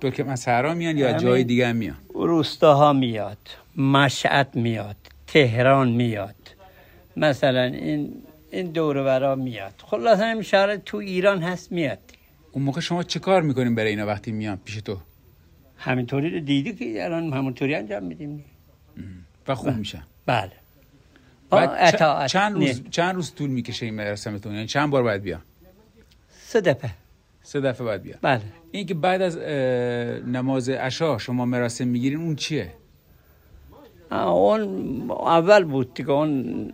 ترکمن 0.00 0.36
صحرا 0.36 0.74
میان 0.74 0.98
یا 0.98 1.12
جای 1.12 1.44
دیگه 1.44 1.72
میان؟ 1.72 1.96
روستاها 2.14 2.92
میاد 2.92 3.38
مشهد 3.76 4.48
میاد 4.54 4.96
تهران 5.26 5.88
میاد. 5.88 6.34
مثلا 7.16 7.62
این 7.62 8.22
این 8.50 8.66
دور 8.66 9.34
میاد. 9.34 9.74
خلاصه 9.86 10.24
این 10.24 10.42
شهر 10.42 10.76
تو 10.76 10.96
ایران 10.96 11.42
هست 11.42 11.72
میاد. 11.72 11.98
اون 12.52 12.64
موقع 12.64 12.80
شما 12.80 13.02
چه 13.02 13.18
کار 13.18 13.42
می‌کنین 13.42 13.74
برای 13.74 13.90
اینا 13.90 14.06
وقتی 14.06 14.32
میان 14.32 14.58
پیش 14.64 14.76
تو؟ 14.76 14.96
همینطوری 15.80 16.40
دیدی 16.40 16.72
که 16.72 17.04
الان 17.04 17.32
همونطوری 17.32 17.74
انجام 17.74 18.02
میدیم. 18.02 18.44
و 19.48 19.54
خوب 19.54 19.76
میشن 19.76 20.02
بله. 20.26 20.52
بعد 21.50 22.26
چند 22.26 22.52
روز 22.52 22.82
نه. 22.82 22.90
چند 22.90 23.14
روز 23.14 23.34
طول 23.34 23.50
می‌کشه 23.50 23.86
این 23.86 23.94
مراسمتون؟ 23.94 24.54
یعنی 24.54 24.66
چند 24.66 24.90
بار 24.90 25.02
باید 25.02 25.22
بیان؟ 25.22 25.40
سه 26.40 26.60
دفعه. 26.60 26.90
سه 27.42 27.60
دفعه 27.60 27.84
باید 27.84 28.02
بیان. 28.02 28.18
بله. 28.22 28.42
این 28.70 28.86
که 28.86 28.94
بعد 28.94 29.22
از 29.22 29.38
نماز 30.26 30.68
عشا 30.68 31.18
شما 31.18 31.44
مراسم 31.44 31.88
می‌گیرین 31.88 32.20
اون 32.20 32.36
چیه؟ 32.36 32.72
اون 34.12 35.10
اول 35.10 35.64
بود 35.64 35.94
دیگه 35.94 36.10
اون 36.10 36.72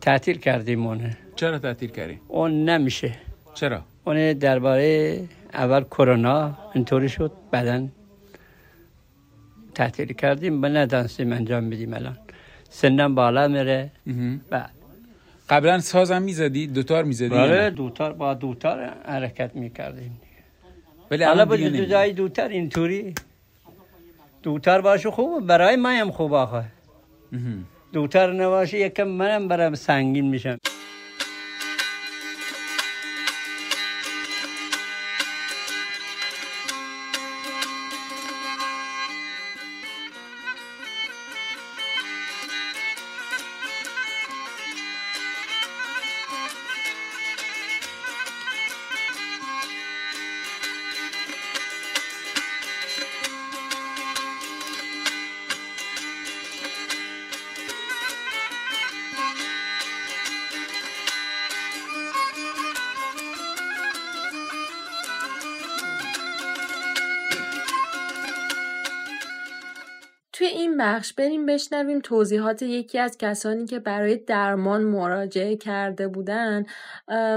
تعطیل 0.00 0.38
کردیم 0.38 0.86
اونه 0.86 1.16
چرا 1.36 1.58
تعطیل 1.58 1.90
کردین؟ 1.90 2.20
اون 2.28 2.64
نمیشه. 2.64 3.14
چرا؟ 3.54 3.82
اون 4.04 4.32
درباره 4.32 5.20
اول 5.54 5.84
کرونا 5.84 6.58
اینطوری 6.74 7.08
شد 7.08 7.32
بعدا 7.50 7.88
تعطیل 9.76 10.12
کردیم 10.12 10.62
و 10.62 10.66
ندانستیم 10.66 11.32
انجام 11.32 11.70
بدیم 11.70 11.94
الان 11.94 12.16
سنم 12.70 13.14
بالا 13.14 13.48
میره. 13.48 13.90
بعد 14.50 14.70
قبلا 15.50 15.78
سازم 15.78 16.22
می‌زدی 16.22 16.66
دوتار 16.66 17.04
می‌زدی 17.04 17.28
بله 17.28 17.60
نه؟ 17.60 17.70
دوتار 17.70 18.12
با 18.12 18.34
دوتار 18.34 18.78
حرکت 19.06 19.56
می‌کردیم 19.56 20.20
ولی 21.10 21.24
حالا 21.24 21.44
با. 21.44 21.56
جای 21.56 22.12
دوتار 22.12 22.48
اینطوری 22.48 23.14
دوتار 24.42 24.80
باشه 24.80 25.10
خوب 25.10 25.46
برای 25.46 25.76
ما 25.76 25.88
هم 25.88 26.10
خوب 26.10 26.32
آخه. 26.32 26.64
دوتار 27.92 28.32
نباشه 28.32 28.78
یکم 28.78 29.08
منم 29.08 29.48
برم 29.48 29.74
سنگین 29.74 30.26
میشم 30.28 30.58
بخش 71.06 71.14
بریم 71.14 71.46
بشنویم 71.46 72.00
توضیحات 72.00 72.62
یکی 72.62 72.98
از 72.98 73.18
کسانی 73.18 73.66
که 73.66 73.78
برای 73.78 74.16
درمان 74.16 74.82
مراجعه 74.82 75.56
کرده 75.56 76.08
بودن 76.08 76.64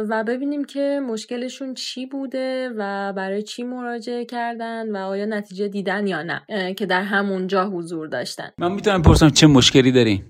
و 0.09 0.23
ببینیم 0.27 0.65
که 0.65 0.99
مشکلشون 1.09 1.73
چی 1.73 2.05
بوده 2.05 2.69
و 2.77 3.13
برای 3.13 3.43
چی 3.43 3.63
مراجعه 3.63 4.25
کردن 4.25 4.95
و 4.95 4.97
آیا 4.97 5.25
نتیجه 5.25 5.67
دیدن 5.67 6.07
یا 6.07 6.23
نه 6.23 6.73
که 6.73 6.85
در 6.85 7.01
همونجا 7.01 7.69
حضور 7.69 8.07
داشتن. 8.07 8.49
من 8.57 8.71
می‌تونم 8.71 9.01
پرسم 9.01 9.29
چه 9.29 9.47
مشکلی 9.47 9.91
دارین 9.91 10.21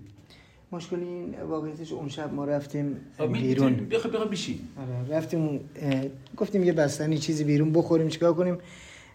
مشکل 0.71 0.99
این 0.99 1.35
واقعیتش 1.49 1.91
اون 1.91 2.09
شب 2.09 2.33
ما 2.33 2.45
رفتیم 2.45 2.97
خب، 3.17 3.33
بیرون. 3.33 3.89
بخواه 3.91 4.29
بیشی 4.29 4.59
آره 4.77 5.17
رفتیم 5.17 5.69
گفتیم 6.37 6.63
یه 6.63 6.73
بستنی 6.73 7.17
چیزی 7.17 7.43
بیرون 7.43 7.73
بخوریم 7.73 8.07
چیکار 8.07 8.33
کنیم؟ 8.33 8.57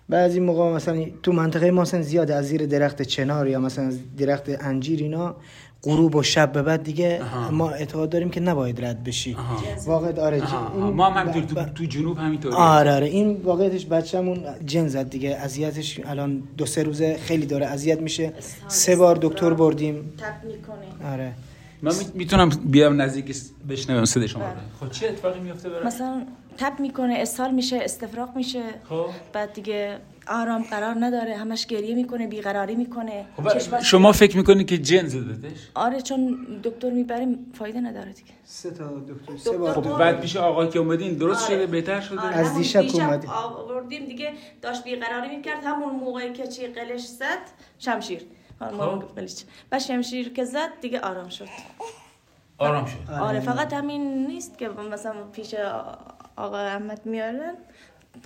بعضی 0.08 0.40
موقع 0.40 0.72
مثلا 0.72 1.04
تو 1.22 1.32
منطقه 1.32 1.70
ما 1.70 1.82
مثلا 1.82 2.02
زیاد 2.02 2.30
از 2.30 2.44
زیر 2.48 2.66
درخت 2.66 3.02
چنار 3.02 3.48
یا 3.48 3.60
مثلا 3.60 3.84
از 3.86 3.98
درخت 4.16 4.44
انجیر 4.60 5.00
اینا 5.00 5.36
غروب 5.82 6.16
و 6.16 6.22
شب 6.22 6.52
به 6.52 6.62
بعد 6.62 6.82
دیگه 6.82 7.20
ما 7.50 7.70
اعتقاد 7.70 8.10
داریم 8.10 8.30
که 8.30 8.40
نباید 8.40 8.84
رد 8.84 9.04
بشی. 9.04 9.36
واقع 9.86 10.20
آره 10.20 10.42
ما 10.78 11.10
هم 11.10 11.28
همینطور 11.28 11.62
ب- 11.64 11.66
تو, 11.66 11.72
تو 11.72 11.84
جنوب 11.84 12.18
همینطوری 12.18 12.54
آره 12.54 12.92
آره. 12.94 13.06
این 13.06 13.40
واقعیتش 13.44 13.86
بچه‌مون 13.86 14.44
جن 14.66 14.88
زد 14.88 15.10
دیگه. 15.10 15.36
اذیتش 15.36 16.00
الان 16.04 16.42
دو 16.56 16.66
سه 16.66 16.82
روزه 16.82 17.16
خیلی 17.16 17.46
داره 17.46 17.66
اذیت 17.66 18.00
میشه. 18.00 18.32
سه 18.68 18.96
بار 18.96 19.18
دکتر 19.22 19.54
بردیم. 19.54 19.94
می‌کنه 19.94 21.12
آره. 21.12 21.32
من 21.82 21.94
می- 21.94 22.04
می‌تونم 22.14 22.48
بیام 22.48 23.02
نزدیک 23.02 23.36
بشنوم 23.68 24.04
صدای 24.04 24.28
شما 24.28 24.42
خب 24.80 24.90
چه 24.90 25.08
اتفاقی 25.08 25.40
میفته 25.40 25.68
برای 25.68 25.86
مثلا 25.86 26.22
تب 26.58 26.80
می‌کنه 26.80 27.14
اسهال 27.14 27.50
میشه 27.50 27.76
استفراغ 27.76 28.36
میشه. 28.36 28.62
خب. 28.88 29.06
بعد 29.32 29.52
دیگه 29.52 29.98
آرام 30.28 30.62
قرار 30.62 30.96
نداره 31.00 31.36
همش 31.36 31.66
گریه 31.66 31.94
می‌کنه 31.94 32.26
بیقراری 32.26 32.74
می‌کنه. 32.74 33.26
خب 33.36 33.80
شما 33.80 34.12
فکر 34.12 34.36
می‌کنید 34.36 34.66
که 34.66 34.78
جن 34.78 35.06
زدتش 35.06 35.70
آره 35.74 36.00
چون 36.00 36.46
دکتر 36.62 36.90
می‌بریم 36.90 37.52
فایده 37.58 37.80
نداره 37.80 38.12
دیگه. 38.12 38.30
سه 38.44 38.70
تا 38.70 38.84
دکتر 38.84 39.36
سه 39.36 39.56
بار 39.56 39.74
خب. 39.74 39.98
بعد 39.98 40.20
پیش 40.20 40.36
آقا 40.36 40.66
که 40.66 40.78
اومدین 40.78 41.14
درست 41.14 41.46
آره. 41.46 41.56
شده؟ 41.56 41.66
بهتر 41.66 42.00
شده؟ 42.00 42.20
آره، 42.20 42.36
از 42.36 42.54
دیشب 42.54 42.84
اومدیم. 42.94 43.30
آوردیم 43.30 44.06
دیگه 44.06 44.32
داشت 44.62 44.84
بیقراری 44.84 45.36
می‌کرد. 45.36 45.64
همون 45.64 45.94
موقعی 45.96 46.32
که 46.32 46.46
چی 46.46 46.66
قلش 46.66 47.06
زد 47.06 47.38
شمشیر. 47.78 48.22
آره، 48.60 48.76
خب. 48.76 49.14
قلش. 49.16 49.44
بعد 49.70 49.80
شمشیر 49.80 50.32
که 50.32 50.44
زد 50.44 50.80
دیگه 50.80 51.00
آرام 51.00 51.28
شد. 51.28 51.48
آرام 52.58 52.86
شد. 52.86 53.12
آره. 53.20 53.40
فقط 53.40 53.72
همین 53.72 54.26
نیست 54.26 54.58
که 54.58 54.68
مثلا 54.68 55.14
پیش 55.32 55.54
آقا 56.36 56.58
احمد 56.58 57.06
میارن 57.06 57.54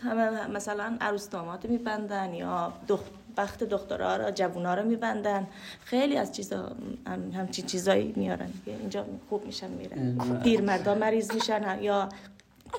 همه 0.05 0.47
مثلا 0.47 0.97
عروس 1.01 1.29
داماد 1.29 1.67
میبندن 1.67 2.35
یا 2.35 2.73
دخ... 2.89 3.01
بخت 3.37 3.65
دخترها 3.65 4.17
را 4.17 4.31
جوونا 4.31 4.75
رو 4.75 4.83
میبندن. 4.89 5.47
خیلی 5.85 6.17
از 6.17 6.33
چیزا 6.33 6.73
هم... 7.07 7.33
همچین 7.33 7.67
چیزایی 7.67 8.13
میارن 8.17 8.53
که 8.65 8.71
اینجا 8.71 9.05
خوب 9.29 9.47
میشن 9.47 9.71
میرن. 9.71 10.19
پیرمردا 10.43 10.95
مریض 10.95 11.33
میشن. 11.35 11.83
یا 11.83 12.09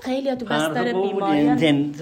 خیلی 0.02 0.36
تو 0.36 0.46
بستر 0.46 0.94
بیماری 0.94 1.94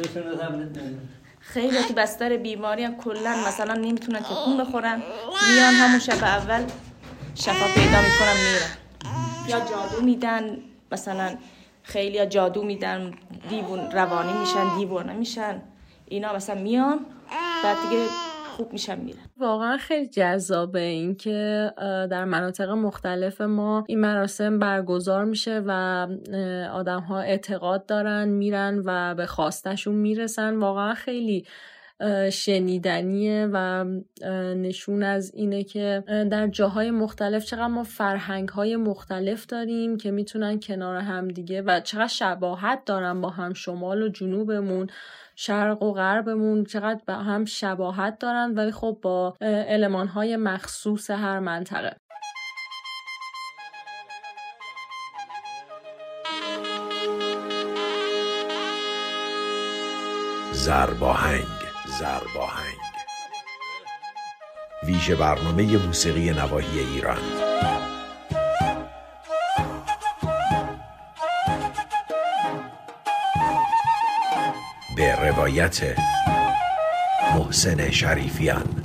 خیلی 1.39 1.83
تو 1.83 1.93
بستر 1.93 2.37
بیماری 2.37 2.83
هم 2.83 2.97
کلا 2.97 3.35
مثلا 3.47 3.73
نمی‌تونن 3.73 4.19
تکون 4.19 4.57
بخورن. 4.57 5.01
میان 5.53 5.73
همون 5.73 5.99
شب 5.99 6.23
اول 6.23 6.63
شفا 7.35 7.65
پیدا 7.75 8.01
می‌کنن 8.01 8.37
میرن. 8.47 8.71
یا 9.47 9.59
جادو 9.59 10.05
میدن 10.05 10.57
مثلا 10.91 11.35
خیلی 11.87 12.25
جادو 12.25 12.63
میدن 12.63 13.11
دیوون 13.49 13.91
روانی 13.91 14.39
میشن 14.39 14.77
دیوانه 14.77 15.13
میشن 15.13 15.61
اینا 16.05 16.35
مثلا 16.35 16.61
میان 16.61 16.99
بعد 17.63 17.77
دیگه 17.89 18.03
خوب 18.57 18.73
میشن 18.73 18.99
میرن. 18.99 19.19
واقعا 19.37 19.77
خیلی 19.77 20.07
جذابه 20.07 20.79
اینکه 20.79 21.71
در 22.11 22.25
مناطق 22.25 22.69
مختلف 22.69 23.41
ما 23.41 23.83
این 23.87 23.99
مراسم 23.99 24.59
برگزار 24.59 25.25
میشه 25.25 25.63
و 25.65 25.71
آدم 26.73 26.99
ها 26.99 27.19
اعتقاد 27.19 27.85
دارن 27.85 28.27
میرن 28.27 28.81
و 28.85 29.15
به 29.15 29.25
خواستشون 29.25 29.95
می‌رسن. 29.95 30.55
واقعا 30.55 30.93
خیلی 30.93 31.45
شنیدنیه 32.31 33.49
و 33.53 33.85
نشون 34.55 35.03
از 35.03 35.31
اینه 35.35 35.63
که 35.63 36.03
در 36.31 36.47
جاهای 36.47 36.91
مختلف 36.91 37.45
چقدر 37.45 37.67
ما 37.67 37.83
فرهنگ 37.83 38.49
های 38.49 38.75
مختلف 38.75 39.45
داریم 39.45 39.97
که 39.97 40.11
می‌تونن 40.11 40.59
کنار 40.59 40.95
هم 40.95 41.27
دیگه 41.27 41.61
و 41.61 41.79
چقدر 41.79 42.07
شباهت 42.07 42.85
دارن 42.85 43.21
با 43.21 43.29
هم 43.29 43.53
شمال 43.53 44.01
و 44.01 44.09
جنوبمون 44.09 44.87
شرق 45.35 45.83
و 45.83 45.93
غربمون 45.93 46.63
چقدر 46.63 47.01
به 47.05 47.13
هم 47.13 47.45
شباهت 47.45 48.19
دارن 48.19 48.53
ولی 48.55 48.71
خب 48.71 48.99
با 49.01 49.35
علمان 49.41 50.07
های 50.07 50.35
مخصوص 50.35 51.09
هر 51.09 51.39
منطقه. 51.39 51.95
زرباهنگ 60.51 61.56
زرباهنگ. 61.99 62.77
ویژه 64.83 65.15
برنامه 65.15 65.77
موسیقی 65.77 66.31
نواحی 66.31 66.79
ایران. 66.79 67.21
به 74.97 75.15
روایت 75.15 75.99
محسن 77.35 77.91
شریفیان. 77.91 78.83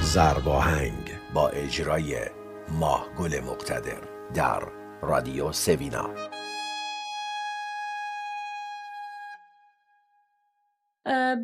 زرباهنگ 0.00 1.12
با 1.34 1.48
اجرای 1.48 2.20
ماه 2.68 3.08
گل 3.18 3.40
مقتدر 3.40 4.00
در 4.34 4.79
رادیو 5.02 5.52
سوینا. 5.52 6.10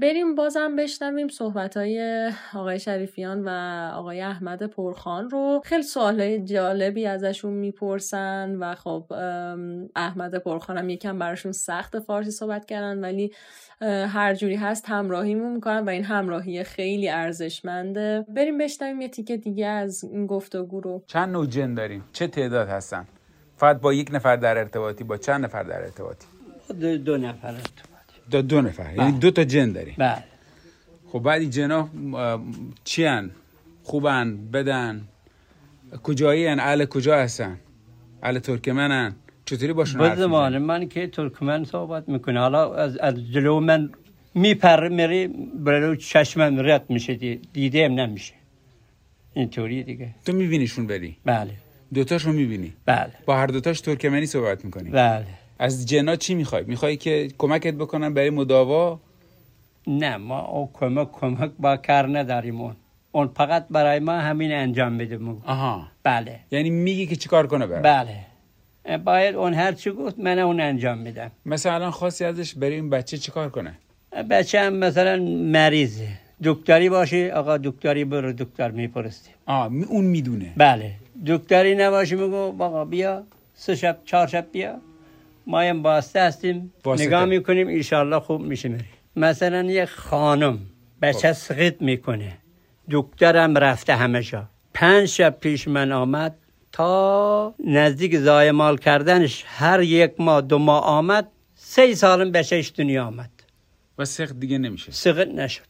بریم 0.00 0.34
بازم 0.34 0.76
بشنویم 0.76 1.28
صحبت 1.28 1.76
های 1.76 2.30
آقای 2.54 2.78
شریفیان 2.78 3.44
و 3.44 3.48
آقای 3.94 4.20
احمد 4.20 4.62
پرخان 4.62 5.30
رو. 5.30 5.60
خیلی 5.64 5.82
سوال 5.82 6.38
جالبی 6.38 7.06
ازشون 7.06 7.52
می‌پرسن 7.52 8.56
و 8.60 8.74
خب 8.74 9.04
احمد 9.96 10.34
پرخان 10.34 10.78
هم 10.78 10.88
یکم 10.88 11.18
براشون 11.18 11.52
سخت 11.52 11.98
فارسی 11.98 12.30
صحبت 12.30 12.64
کردن 12.64 12.98
ولی 13.00 13.32
هر 13.80 14.34
جوری 14.34 14.56
هست 14.56 14.84
همراهیمون 14.88 15.52
می‌کنن 15.52 15.84
و 15.84 15.88
این 15.88 16.04
همراهی 16.04 16.64
خیلی 16.64 17.08
ارزشمنده. 17.08 18.26
بریم 18.28 18.58
بشنویم 18.58 19.00
یه 19.00 19.08
تیکه 19.08 19.36
دیگه 19.36 19.66
از 19.66 20.04
این 20.04 20.26
گفتگو 20.26 20.80
رو. 20.80 21.02
چند 21.06 21.32
نوع 21.32 21.46
جن 21.46 21.74
داریم؟ 21.74 22.04
چه 22.12 22.26
تعداد 22.26 22.68
هستن؟ 22.68 23.06
فقط 23.56 23.80
با 23.80 23.92
یک 23.92 24.08
نفر 24.12 24.36
در 24.36 24.58
ارتباطی 24.58 25.04
با 25.04 25.16
چند 25.16 25.44
نفر 25.44 25.62
در 25.62 25.82
ارتباطی؟ 25.82 26.26
دو, 26.80 26.98
دو 26.98 27.16
نفر 27.16 27.54
دو, 28.30 28.42
دو 28.42 28.60
نفر. 28.60 28.94
یعنی 28.96 29.18
دو 29.18 29.30
تا 29.30 29.44
جن 29.44 29.72
داریم. 29.72 29.94
بله. 29.98 30.24
خب 31.12 31.18
بعد 31.18 31.40
این 31.40 31.50
جنا 31.50 31.88
چی 32.84 33.04
هن؟ 33.04 33.30
خوبن؟ 33.82 34.36
بدن؟ 34.52 35.08
کجایی 36.02 36.46
هن؟ 36.46 36.60
اهل 36.60 36.84
کجا 36.84 37.16
هستن؟ 37.18 37.58
اهل 38.22 38.38
ترکمنن 38.38 39.14
چطوری 39.44 39.72
باشون 39.72 40.00
به 40.00 40.16
زمان 40.16 40.58
من 40.58 40.88
که 40.88 41.06
ترکمن 41.06 41.64
صحبت 41.64 42.08
می‌کنه 42.08 42.40
حالا 42.40 42.74
از, 42.74 42.96
از 42.96 43.32
جلو 43.32 43.60
من 43.60 43.90
میپره 44.34 44.88
میری 44.88 45.28
برای 45.54 45.96
چشمم 45.96 46.58
رد 46.58 46.90
میشه. 46.90 47.14
دیده 47.52 47.84
هم 47.84 47.92
نمیشه. 47.92 48.34
اینطوری 49.34 49.82
دیگه. 49.82 50.14
تو 50.24 50.32
میبینیشون 50.32 50.86
بری 50.86 51.16
بله. 51.24 51.50
دوتاشو 51.94 52.32
می‌بینی؟ 52.32 52.72
بله. 52.86 53.12
با 53.26 53.36
هر 53.36 53.46
دوتاش 53.46 53.80
ترکمنی 53.80 54.26
صحبت 54.26 54.64
می‌کنی. 54.64 54.90
بله. 54.90 55.26
از 55.58 55.86
جنا 55.86 56.16
چی 56.16 56.34
می‌خوای؟ 56.34 56.64
می‌خوای 56.64 56.96
که 56.96 57.28
کمکت 57.38 57.74
بکنن 57.74 58.14
برای 58.14 58.30
مداوا؟ 58.30 59.00
نه 59.86 60.16
ما 60.16 60.40
او 60.40 60.70
کمک 60.72 61.12
کمک 61.12 61.50
با 61.58 61.76
کار 61.76 62.18
نداریم 62.18 62.60
اون. 62.60 62.76
اون 63.12 63.28
فقط 63.36 63.66
برای 63.70 63.98
ما 63.98 64.12
همین 64.12 64.52
انجام 64.52 64.92
میده 64.92 65.18
آها. 65.44 65.88
بله. 66.02 66.40
یعنی 66.50 66.70
میگی 66.70 67.06
که 67.06 67.16
چیکار 67.16 67.46
کنه 67.46 67.66
برای؟ 67.66 67.82
بله. 67.82 68.16
باید 68.98 69.34
اون 69.34 69.54
هر 69.54 69.72
چی 69.72 69.90
گفت 69.90 70.18
من 70.18 70.38
اون 70.38 70.60
انجام 70.60 70.98
میدم. 70.98 71.30
مثلا 71.46 71.90
خاصی 71.90 72.24
ازش 72.24 72.54
برای 72.54 72.74
این 72.74 72.90
بچه 72.90 73.18
چیکار 73.18 73.48
کنه؟ 73.48 73.78
بچه 74.30 74.60
هم 74.60 74.72
مثلا 74.72 75.16
مریضه. 75.52 76.08
دکتری 76.44 76.88
باشه 76.88 77.32
آقا 77.34 77.58
دکتری 77.58 78.04
برو 78.04 78.32
دکتر 78.32 78.70
میپرستی 78.70 79.30
آه 79.46 79.72
اون 79.88 80.04
می‌دونه. 80.04 80.52
بله. 80.56 80.92
دکتری 81.26 81.74
نباشه 81.74 82.16
میگو 82.16 82.62
آقا 82.62 82.84
بیا 82.84 83.26
سه 83.54 83.74
شب 83.74 83.98
چهار 84.04 84.26
شب 84.26 84.46
بیا 84.52 84.80
ما 85.46 85.60
هم 85.60 85.82
باسته 85.82 86.20
هستیم 86.20 86.72
باسته. 86.84 87.06
نگاه 87.06 87.24
می‌کنیم 87.24 87.68
ایشالله 87.68 88.20
خوب 88.20 88.40
میشه 88.40 88.68
میری 88.68 88.84
مثلا 89.16 89.62
یک 89.62 89.84
خانم 89.84 90.58
بچه 91.02 91.32
سقیط 91.32 91.82
می‌کنه 91.82 92.38
دکترم 92.90 93.58
رفته 93.58 93.94
همه 93.94 94.22
جا 94.22 94.48
پنج 94.74 95.06
شب 95.08 95.36
پیش 95.40 95.68
من 95.68 95.92
آمد 95.92 96.36
تا 96.72 97.54
نزدیک 97.64 98.18
زایمال 98.18 98.78
کردنش 98.78 99.44
هر 99.46 99.82
یک 99.82 100.14
ماه 100.18 100.40
دو 100.40 100.58
ماه 100.58 100.84
آمد 100.84 101.28
سه 101.54 101.94
سالم 101.94 102.32
بچهش 102.32 102.72
دنیا 102.76 103.06
آمد 103.06 103.30
و 103.98 104.04
سقط 104.04 104.32
دیگه 104.32 104.58
نمیشه 104.58 104.92
سقط 104.92 105.28
نشد 105.28 105.62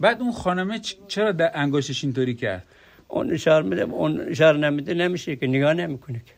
بعد 0.00 0.20
اون 0.20 0.32
خانمه 0.32 0.80
چرا 1.08 1.32
در 1.32 1.50
انگشتش 1.54 2.04
اینطوری 2.04 2.34
کرد 2.34 2.66
اون 3.12 3.32
اشاره 3.32 3.66
میده 3.68 3.82
اون 3.82 4.20
اشاره 4.28 4.58
نمیده 4.58 4.94
نمیشه 4.94 5.36
که 5.36 5.46
نگاه 5.46 5.74
نمی‌کنه 5.74 6.20
که 6.26 6.32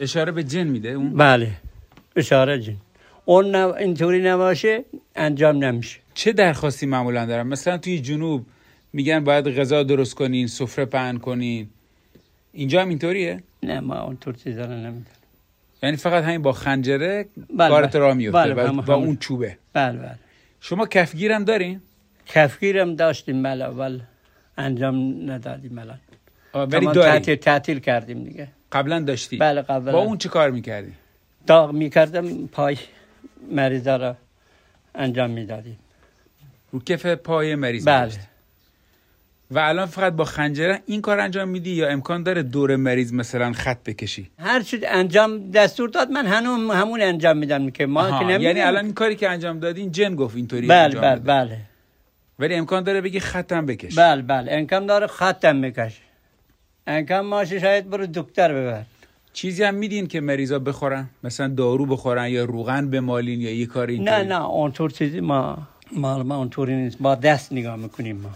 اشاره 0.00 0.32
به 0.32 0.42
جن 0.44 0.64
میده 0.64 0.88
اون 0.88 1.14
بله 1.14 1.50
اشاره 2.16 2.60
جن 2.60 2.76
اون 3.24 3.56
نو... 3.56 3.72
اینطوری 3.72 4.22
نباشه 4.22 4.84
انجام 5.16 5.64
نمیشه 5.64 5.98
چه 6.14 6.32
درخواستی 6.32 6.86
معمولا 6.86 7.26
دارم 7.26 7.46
مثلا 7.46 7.78
توی 7.78 8.00
جنوب 8.00 8.46
میگن 8.92 9.24
باید 9.24 9.48
غذا 9.48 9.82
درست 9.82 10.14
کنین 10.14 10.46
سفره 10.46 10.84
پهن 10.84 11.18
کنین 11.18 11.68
اینجا 12.52 12.82
هم 12.82 12.88
اینطوریه 12.88 13.42
نه 13.62 13.80
ما 13.80 14.00
اونطور 14.00 14.34
چیزا 14.34 14.66
نمی‌دونم 14.66 15.06
یعنی 15.82 15.96
فقط 15.96 16.24
همین 16.24 16.42
با 16.42 16.52
خنجره 16.52 17.26
بله 17.56 17.68
کارت. 17.68 17.96
راه 17.96 18.14
میفته 18.14 18.38
بله 18.38 18.54
بله 18.54 18.72
با 18.82 18.94
اون 18.94 19.16
چوبه 19.16 19.58
بله 19.72 19.98
بله 19.98 20.18
شما 20.60 20.86
کفگیر 20.86 21.32
هم 21.32 21.44
دارین 21.44 21.80
کفگیرم 22.26 22.94
داشتیم 22.94 23.42
بله 23.42 23.64
اول 23.64 24.00
انجام 24.58 25.30
ندادیم 25.30 25.78
الان 25.78 25.98
ولی 26.54 26.86
تعطیل 26.86 27.34
تعطیل 27.34 27.78
کردیم 27.78 28.24
دیگه. 28.24 28.48
قبلا 28.72 29.00
داشتی؟ 29.00 29.36
بله 29.36 29.62
قبلا. 29.62 29.92
با 29.92 29.98
اون 29.98 30.18
چه 30.18 30.28
کار 30.28 30.50
می‌کردی؟ 30.50 30.92
داغ 31.46 31.72
می‌کردم 31.72 32.46
پای 32.46 32.76
مریضا 33.52 33.96
را 33.96 34.16
انجام 34.94 35.30
می‌دادیم. 35.30 35.78
رو 36.72 36.80
کف 36.80 37.06
پای 37.06 37.54
مریض 37.54 37.84
بله. 37.84 38.00
می‌داشتی. 38.00 38.20
و 39.50 39.58
الان 39.58 39.86
فقط 39.86 40.12
با 40.12 40.24
خنجره 40.24 40.82
این 40.86 41.00
کار 41.00 41.20
انجام 41.20 41.48
میدی 41.48 41.70
یا 41.70 41.88
امکان 41.88 42.22
داره 42.22 42.42
دور 42.42 42.76
مریض 42.76 43.12
مثلا 43.12 43.52
خط 43.52 43.78
بکشی؟ 43.86 44.30
هر 44.38 44.60
چی 44.62 44.80
انجام 44.86 45.50
دستور 45.50 45.88
داد 45.88 46.10
من 46.10 46.26
هنوز 46.26 46.70
همون 46.70 47.02
انجام 47.02 47.36
میدم 47.36 47.70
که. 47.70 47.86
ما 47.86 48.18
که 48.18 48.24
یعنی 48.40 48.60
الان 48.60 48.84
این 48.84 48.94
کاری 48.94 49.16
که 49.16 49.30
انجام 49.30 49.60
دادین 49.60 49.92
جن 49.92 50.14
گفت 50.14 50.36
اینطوری 50.36 50.66
بله 50.66 50.78
انجام 50.78 51.00
بله. 51.02 51.16
بله. 51.16 51.58
ولی 52.38 52.54
امکان 52.54 52.82
داره 52.82 53.00
بگی 53.00 53.20
خطم 53.20 53.66
بکش. 53.66 53.98
بله 53.98 54.22
بله. 54.22 54.52
امکان 54.52 54.86
داره 54.86 55.06
خطم 55.06 55.56
میکش 55.56 56.00
امکان 56.90 57.26
ماشه 57.26 57.58
شاید 57.58 57.90
برو 57.90 58.06
دکتر 58.06 58.52
ببر. 58.52 58.82
چیزی 59.32 59.62
هم 59.62 59.74
میدین 59.74 60.06
که 60.06 60.20
مریضا 60.20 60.58
بخورن؟ 60.58 61.06
مثلا 61.24 61.48
دارو 61.48 61.86
بخورن 61.86 62.28
یا 62.28 62.44
روغن 62.44 62.90
بمالین 62.90 63.40
یا 63.40 63.54
یه 63.54 63.66
کاری 63.66 63.98
نه 63.98 64.22
نه 64.22 64.46
اونطور 64.46 64.90
چیزی 64.90 65.20
ما 65.20 65.58
مال 65.92 66.22
ما 66.22 66.36
اونطوری 66.36 66.74
نیست. 66.76 66.98
با 67.00 67.14
دست 67.14 67.52
نگاه 67.52 67.76
می‌کنیم 67.76 68.16
ما. 68.16 68.30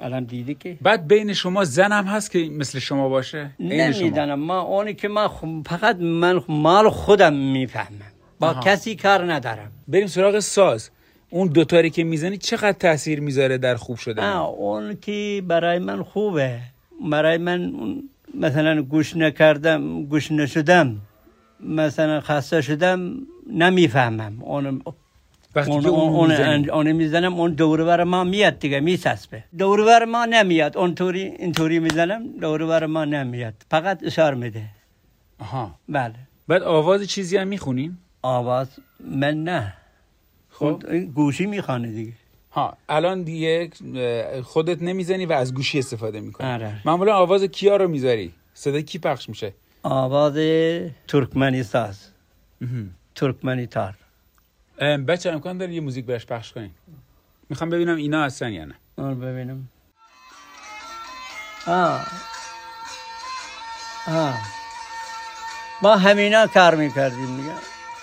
الان 0.00 0.24
دیدی 0.24 0.54
که؟ 0.54 0.76
بعد 0.82 1.08
بین 1.08 1.32
شما 1.32 1.64
زن 1.64 1.92
هم 1.92 2.04
هست 2.04 2.30
که 2.30 2.38
مثل 2.38 2.78
شما 2.78 3.08
باشه. 3.08 3.50
نمی‌دانم. 3.60 4.40
ما 4.40 4.60
اونی 4.60 4.94
که 4.94 5.08
ما 5.08 5.28
فقط 5.66 5.96
من 5.96 6.40
مال 6.48 6.90
خودم 6.90 7.32
می‌فهمم. 7.34 8.12
با 8.40 8.48
آها. 8.48 8.60
کسی 8.60 8.96
کار 8.96 9.32
ندارم. 9.32 9.72
بریم 9.88 10.06
سراغ 10.06 10.38
ساز. 10.38 10.90
اون 11.30 11.48
دوتاری 11.48 11.90
که 11.90 12.04
می‌زنی 12.04 12.36
چقدر 12.36 12.72
تاثیر 12.72 13.20
می‌ذاره 13.20 13.58
در 13.58 13.74
خوب 13.74 13.96
شدن؟ 13.96 14.32
اون 14.36 14.96
که 15.00 15.42
برای 15.48 15.78
من 15.78 16.02
خوبه. 16.02 16.58
برای 17.10 17.38
من 17.38 17.72
مثلا 18.34 18.82
گوش 18.82 19.16
نکردم 19.16 20.04
گوش 20.04 20.32
نشدم 20.32 21.00
مثلا 21.60 22.20
خسته 22.20 22.60
شدم 22.60 23.16
نمی‌فهمم. 23.52 24.42
اون 24.42 24.82
وقتی 25.54 25.70
اون 25.70 25.86
اون 25.86 26.70
اون 26.70 26.92
می‌زنم 26.92 27.34
اون 27.34 27.52
دورور 27.52 28.04
ما 28.04 28.24
میاد 28.24 28.58
دیگه 28.58 28.80
میسسبه 28.80 29.44
دورور 29.58 30.04
ما 30.04 30.24
نمیاد. 30.24 30.78
اون 30.78 30.94
طوری 30.94 31.22
اینطوری 31.22 31.78
می‌زنم 31.78 32.26
دورور 32.40 32.86
ما 32.86 33.04
نمیاد. 33.04 33.54
فقط 33.70 34.04
اشار 34.04 34.34
میده. 34.34 34.64
آها. 35.38 35.74
بله. 35.88 36.14
بعد 36.48 36.62
آواز 36.62 37.06
چیزی 37.06 37.36
هم 37.36 37.48
می‌خونین؟ 37.48 37.96
آواز؟ 38.22 38.68
من 39.00 39.44
نه. 39.44 39.72
خب. 40.50 40.82
گوشی 41.14 41.46
می‌خوانه 41.46 41.92
دیگه. 41.92 42.12
ها. 42.52 42.76
الان 42.88 43.22
دیگه 43.22 43.70
خودت 44.42 44.82
نمی‌زنی 44.82 45.26
و 45.26 45.32
از 45.32 45.54
گوشی 45.54 45.78
استفاده 45.78 46.20
می‌کنی. 46.20 46.50
آره. 46.50 46.80
معمولا 46.84 47.14
آواز 47.16 47.42
کیا 47.44 47.76
رو 47.76 47.88
می‌ذاری؟ 47.88 48.32
صدای 48.54 48.82
کی 48.82 48.98
پخش 48.98 49.28
میشه؟ 49.28 49.52
آواز 49.82 50.34
ترکمنی 51.08 51.62
ساز. 51.62 52.08
ترکمنی 53.14 53.66
تار. 53.66 53.94
ام، 54.78 55.06
بچه 55.06 55.30
امکان 55.30 55.58
داره 55.58 55.72
یه 55.74 55.80
موزیک 55.80 56.04
برش 56.04 56.26
پخش 56.26 56.52
کنین. 56.52 56.70
می‌خوام 57.48 57.70
ببینم 57.70 57.96
اینا 57.96 58.24
هستن 58.24 58.52
یا 58.52 58.64
نه. 58.64 58.74
اون 58.98 59.20
ببینم. 59.20 59.68
آه. 61.66 62.06
آه. 64.08 64.38
ما 65.82 65.96
همینا 65.96 66.46
کار 66.46 66.74
می‌کردیم 66.74 67.36
دیگه. 67.36 67.52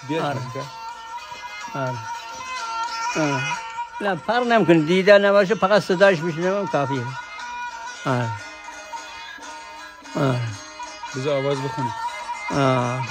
بیا 0.07 0.23
آره. 0.23 0.39
کن. 0.39 0.65
آره. 1.79 1.97
آه. 3.17 3.68
نه 4.01 4.15
فرق 4.15 4.47
نمی‌کنه. 4.47 4.79
دیده 4.81 5.17
نباشه 5.17 5.55
فقط 5.55 5.81
صداش 5.81 6.19
میشنم 6.19 6.67
کافیه. 6.67 7.01
آه. 8.05 8.29
آه. 10.15 10.39
بذار 11.15 11.37
آواز 11.37 11.57
بخونی 11.57 11.89
آه. 12.51 13.01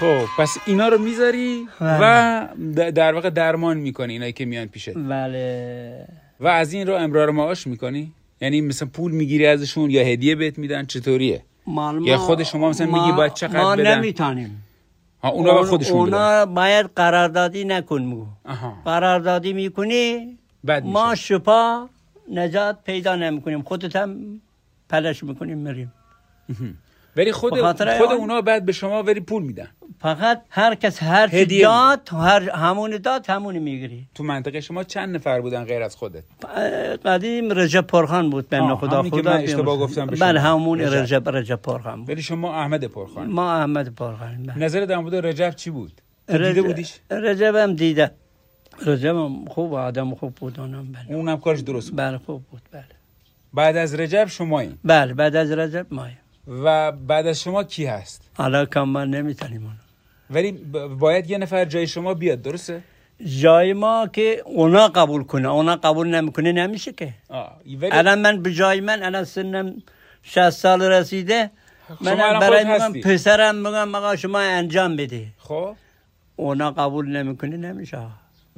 خب 0.00 0.24
پس 0.38 0.56
اینا 0.66 0.88
رو 0.88 0.98
می‌ذاری 0.98 1.68
و 1.80 1.98
بله. 1.98 2.48
د- 2.74 2.92
در 2.94 3.14
واقع 3.14 3.30
درمان 3.30 3.76
می‌کنی 3.76 4.12
اینایی 4.12 4.32
که 4.32 4.44
میان 4.44 4.66
پیشت. 4.66 4.94
بله. 4.98 6.06
و 6.40 6.46
از 6.48 6.72
این 6.72 6.86
رو 6.86 6.94
امرار 6.94 7.30
معاش 7.30 7.66
می‌کنی؟ 7.66 8.12
یعنی 8.40 8.60
مثلا 8.60 8.88
پول 8.92 9.12
می‌گیری 9.12 9.46
ازشون 9.46 9.90
یا 9.90 10.02
هدیه 10.04 10.34
بهت 10.34 10.58
میدن؟ 10.58 10.86
چطوریه؟ 10.86 11.42
یا 11.66 11.72
ما- 11.72 12.16
خود 12.16 12.42
شما 12.42 12.68
مثلا 12.70 12.86
ما- 12.86 13.06
میگی 13.06 13.16
باید 13.16 13.34
چقدر 13.34 13.60
ما 13.62 13.76
بدن؟ 13.76 13.98
نمی‌تونیم. 13.98 14.64
ها 15.22 15.28
اونا 15.28 15.54
به 15.54 15.64
خودشون 15.64 16.06
بدن. 16.06 16.18
اونا 16.18 16.46
باید 16.46 16.90
قراردادی 16.96 17.64
نکن 17.64 18.26
آها. 18.44 18.74
قراردادی 18.84 19.52
می‌کنی 19.52 20.38
بد 20.66 20.84
ما 20.84 21.14
شپا 21.14 21.88
نجات 22.32 22.76
پیدا 22.84 23.16
نمی‌کنیم. 23.16 23.62
خودت 23.62 23.96
هم 23.96 24.40
پلش 24.88 25.24
می‌کنیم 25.24 25.58
مریم. 25.58 25.92
ولی 27.16 27.32
خود 27.32 27.72
خود 27.72 28.12
اونا 28.12 28.40
بعد 28.40 28.64
به 28.64 28.72
شما 28.72 29.02
ولی 29.02 29.20
پول 29.20 29.42
میدن. 29.42 29.68
فقط 30.00 30.42
هر 30.50 30.74
کس 30.74 31.02
هر 31.02 31.28
چی 31.28 31.36
هدیه 31.36 31.62
داد 31.62 32.08
هر 32.12 32.50
همون 32.50 32.96
داد 32.96 33.26
همون 33.26 33.58
می‌گیری. 33.58 34.06
تو 34.14 34.24
منطقه 34.24 34.60
شما 34.60 34.84
چند 34.84 35.14
نفر 35.14 35.40
بودن 35.40 35.64
غیر 35.64 35.82
از 35.82 35.96
خودت؟ 35.96 36.24
قدیم 37.04 37.52
رجب 37.52 37.80
پرخان 37.80 38.30
بود 38.30 38.54
آه، 38.54 38.80
خدا 38.80 39.02
خدا 39.02 39.32
من 39.32 39.42
اشتباه. 39.42 39.78
گفتم. 39.78 40.06
بله 40.06 40.40
همون 40.40 40.80
رجب. 40.80 41.28
رجب 41.28 41.56
پرخان 41.56 42.00
بود. 42.00 42.10
ولی 42.10 42.22
شما 42.22 42.54
احمد 42.54 42.84
پرخان. 42.84 43.26
ما 43.26 43.52
احمد 43.52 43.94
پرخان 43.94 44.42
بله. 44.42 44.58
نظر 44.58 44.84
در 44.84 44.96
مورد 44.96 45.14
رجب 45.26 45.50
چی 45.50 45.70
بود؟ 45.70 45.92
دیده 46.28 46.62
بودیش؟ 46.62 46.94
رجب 47.10 47.54
هم 47.54 47.74
دیده. 47.74 48.10
رجب 48.86 49.16
هم 49.16 49.44
خوب 49.44 49.74
آدم 49.74 50.14
خوب 50.14 50.34
بود 50.34 50.60
اونم 50.60 50.92
بله. 50.92 51.16
اونم 51.16 51.36
کارش 51.36 51.60
درست 51.60 51.90
بود. 51.90 51.98
بله 51.98 52.18
خوب 52.18 52.42
بود 52.50 52.62
بله. 52.72 52.84
بعد 53.54 53.76
از 53.76 53.94
رجب 53.94 54.24
شما 54.28 54.60
این 54.60 54.78
بله 54.84 55.14
بعد 55.14 55.36
از 55.36 55.50
رجب 55.50 55.86
مایم 55.90 56.18
و 56.48 56.92
بعد 56.92 57.26
از 57.26 57.40
شما 57.40 57.64
کی 57.64 57.86
هست؟ 57.86 58.30
حالا 58.34 58.66
کم 58.66 58.88
من 58.88 59.10
نمی‌تونیم 59.10 59.80
ولی 60.30 60.52
باید 60.98 61.30
یه 61.30 61.38
نفر 61.38 61.64
جای 61.64 61.86
شما 61.86 62.14
بیاد 62.14 62.42
درسته؟ 62.42 62.82
جای 63.40 63.72
ما 63.72 64.06
که 64.12 64.42
اونا 64.44 64.88
قبول 64.88 65.24
کنه. 65.24 65.48
اونا 65.48 65.76
قبول 65.76 66.14
نمی‌کنه 66.14 66.52
نمیشه 66.52 66.92
که. 66.92 67.14
آه. 67.28 67.60
الان 67.82 68.20
من 68.20 68.42
به 68.42 68.52
جای 68.52 68.80
من 68.80 69.02
الان 69.02 69.24
سنم 69.24 69.82
60 70.22 70.50
سال 70.50 70.82
رسیده. 70.82 71.50
شما 72.04 72.14
من 72.14 72.38
برای 72.38 72.64
میگم 72.64 72.74
هستی. 72.74 73.00
پسرم 73.00 73.54
میگم 73.54 73.94
آقا 73.94 74.16
شما 74.16 74.38
انجام 74.38 74.96
بده. 74.96 75.26
خب. 75.38 75.74
اونا 76.36 76.70
قبول 76.70 77.16
نمی‌کنه 77.16 77.56
نمیشه. 77.56 77.98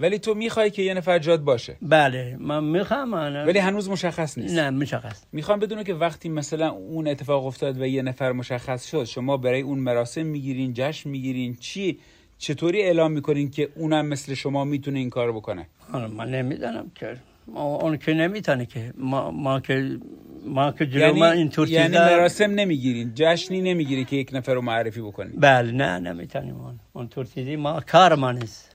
ولی 0.00 0.18
تو 0.18 0.34
می‌خوای 0.34 0.70
که 0.70 0.82
یه 0.82 0.94
نفر 0.94 1.18
جاد 1.18 1.40
باشه. 1.40 1.76
بله 1.82 2.36
من 2.40 2.64
می‌خوام 2.64 3.14
انا 3.14 3.46
ولی 3.46 3.58
هنوز 3.58 3.90
مشخص 3.90 4.38
نیست. 4.38 4.54
نه 4.54 4.70
مشخص. 4.70 5.22
می‌خوام 5.32 5.58
بدونه 5.58 5.84
که 5.84 5.94
وقتی 5.94 6.28
مثلا 6.28 6.70
اون 6.70 7.08
اتفاق 7.08 7.46
افتاد 7.46 7.80
و 7.80 7.86
یه 7.86 8.02
نفر 8.02 8.32
مشخص 8.32 8.90
شد 8.90 9.04
شما 9.04 9.36
برای 9.36 9.60
اون 9.60 9.78
مراسم 9.78 10.26
می‌گیرین 10.26 10.72
جشن 10.74 11.10
می‌گیرین 11.10 11.56
چی؟ 11.60 11.98
چطوری 12.38 12.82
اعلام 12.82 13.12
می‌کنین 13.12 13.50
که 13.50 13.68
اونم 13.74 14.06
مثل 14.06 14.34
شما 14.34 14.64
می‌تونه 14.64 14.98
این 14.98 15.10
کار 15.10 15.32
بکنه؟ 15.32 15.66
حالا 15.92 16.08
من 16.08 16.30
نمی‌دانم 16.30 16.90
که. 16.94 17.16
ما 17.48 17.76
اون 17.76 17.96
که 17.96 18.14
نمی‌تونه 18.14 18.66
که. 18.66 18.92
ما, 18.98 19.30
ما 19.30 19.60
که 19.60 19.98
ما 20.44 20.72
که 20.72 20.86
جلو 20.86 21.00
یعنی 21.00 21.18
ما 21.18 21.30
اینطور 21.30 21.68
یعنی 21.70 21.88
چیزا 21.88 22.04
مراسم 22.04 22.50
نمی‌گیرین 22.50 23.12
جشنی 23.14 23.60
نمی‌گیری 23.60 24.04
که 24.04 24.16
یک 24.16 24.30
نفر 24.32 24.54
رو 24.54 24.60
معرفی 24.60 25.00
بکنین. 25.00 25.32
بله 25.40 25.72
نه 25.72 25.98
نمی‌تونیم 25.98 26.56
اون 26.92 27.08
چیزی. 27.34 27.56
ما 27.56 27.80
کار 27.80 28.14
ما 28.14 28.32
نیست. 28.32 28.69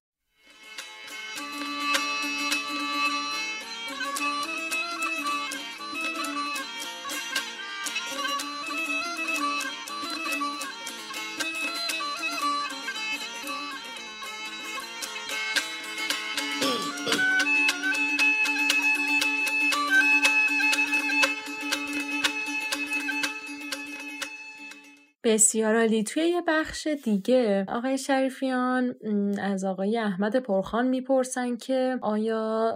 بسیار 25.36 25.76
عالی. 25.76 26.04
توی 26.04 26.24
یه 26.24 26.42
بخش 26.48 26.88
دیگه 26.88 27.66
آقای 27.68 27.98
شریفیان 27.98 28.96
از 29.42 29.66
آقای 29.66 29.98
احمد 29.98 30.36
پرخان 30.36 30.88
می‌پرسن 30.88 31.56
که 31.56 31.98
آیا 32.02 32.74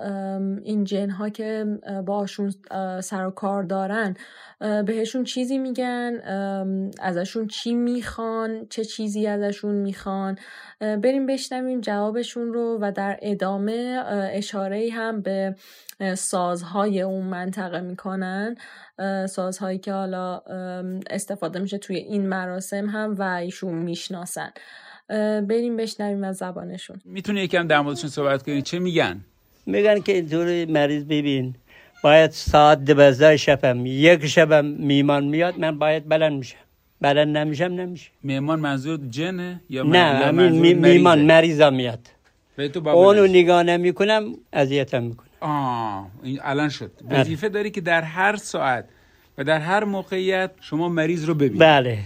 این 0.63 0.83
جنها 0.83 1.29
که 1.29 1.65
باشون 2.05 2.53
سر 3.01 3.25
و 3.25 3.31
کار 3.31 3.63
دارن 3.63 4.15
بهشون 4.85 5.23
چیزی 5.23 5.57
میگن؟ 5.57 6.21
ازشون 7.01 7.47
چی 7.47 7.73
می‌خوان؟ 7.73 8.67
چه 8.69 8.85
چیزی 8.85 9.27
ازشون 9.27 9.75
می‌خوان؟ 9.75 10.37
بریم 10.79 11.25
بشنویم 11.25 11.81
جوابشون 11.81 12.53
رو 12.53 12.77
و 12.81 12.91
در 12.91 13.19
ادامه 13.21 14.03
اشاره 14.33 14.89
هم 14.93 15.21
به 15.21 15.55
سازهای 16.17 17.01
اون 17.01 17.25
منطقه 17.25 17.79
می‌کنن. 17.81 18.55
سازهایی 19.29 19.77
که 19.77 19.93
حالا 19.93 20.41
استفاده 21.09 21.59
میشه 21.59 21.77
توی 21.77 21.95
این 21.95 22.27
مراسم 22.27 22.89
هم 22.89 23.15
و 23.19 23.23
ایشون 23.23 23.73
می‌شناسن. 23.75 24.49
بریم 25.47 25.77
بشنویم 25.77 26.23
از 26.23 26.37
زبانشون. 26.37 27.01
می‌تونی 27.05 27.41
یکم 27.41 27.67
در 27.67 27.79
موردشون 27.81 28.09
صحبت 28.09 28.43
کنین 28.43 28.61
چه 28.61 28.79
میگن؟ 28.79 29.21
میگن 29.65 29.99
که 29.99 30.11
اینطور 30.11 30.65
مریض 30.65 31.03
ببین 31.03 31.55
باید 32.03 32.31
ساعت 32.31 32.85
دوازده 32.85 33.37
شبم 33.37 33.85
یک 33.85 34.27
شبم 34.27 34.65
میمان 34.65 35.25
میاد 35.25 35.59
من 35.59 35.79
باید 35.79 36.09
بلند 36.09 36.33
میشم. 36.33 36.57
بلند 37.01 37.37
نمیشم 37.37 37.63
نمیشه 37.65 38.09
مهمان 38.23 38.59
منظور 38.59 38.99
جنه 39.09 39.61
یا 39.69 39.83
نه 39.83 39.99
همین 39.99 40.45
منظور 40.45 40.61
می- 40.61 40.73
میمان؟ 40.73 41.21
مریضم 41.21 41.73
میاد. 41.73 41.99
اونو. 42.85 43.27
نگاه 43.27 43.63
نمی‌کنم 43.63 44.33
اذیتم 44.53 45.03
می‌کنم. 45.03 45.28
آه 45.41 46.07
این 46.23 46.39
الان 46.43 46.69
شد. 46.69 46.91
بله. 47.09 47.19
وظیفه 47.19 47.49
داری 47.49 47.71
که 47.71 47.81
در 47.81 48.01
هر 48.01 48.35
ساعت 48.35 48.85
و 49.37 49.43
در 49.43 49.59
هر 49.59 49.83
موقعیت 49.83 50.51
شما 50.61 50.89
مریض 50.89 51.25
رو 51.25 51.33
ببینی. 51.33 51.59
بله. 51.59 51.99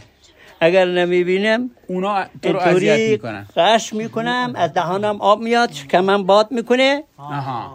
اگر 0.59 0.85
نمی‌بینم 0.85 1.69
اونا 1.87 2.25
تو 2.41 2.53
رو 2.53 2.59
اذیت 2.59 3.09
می‌کنن. 3.09 3.45
قش 3.57 3.93
می‌کنم 3.93 4.53
از 4.55 4.73
دهانم 4.73 5.21
آب 5.21 5.41
میاد 5.41 5.71
شکمم 5.71 6.23
باد 6.23 6.51
می‌کنه. 6.51 7.03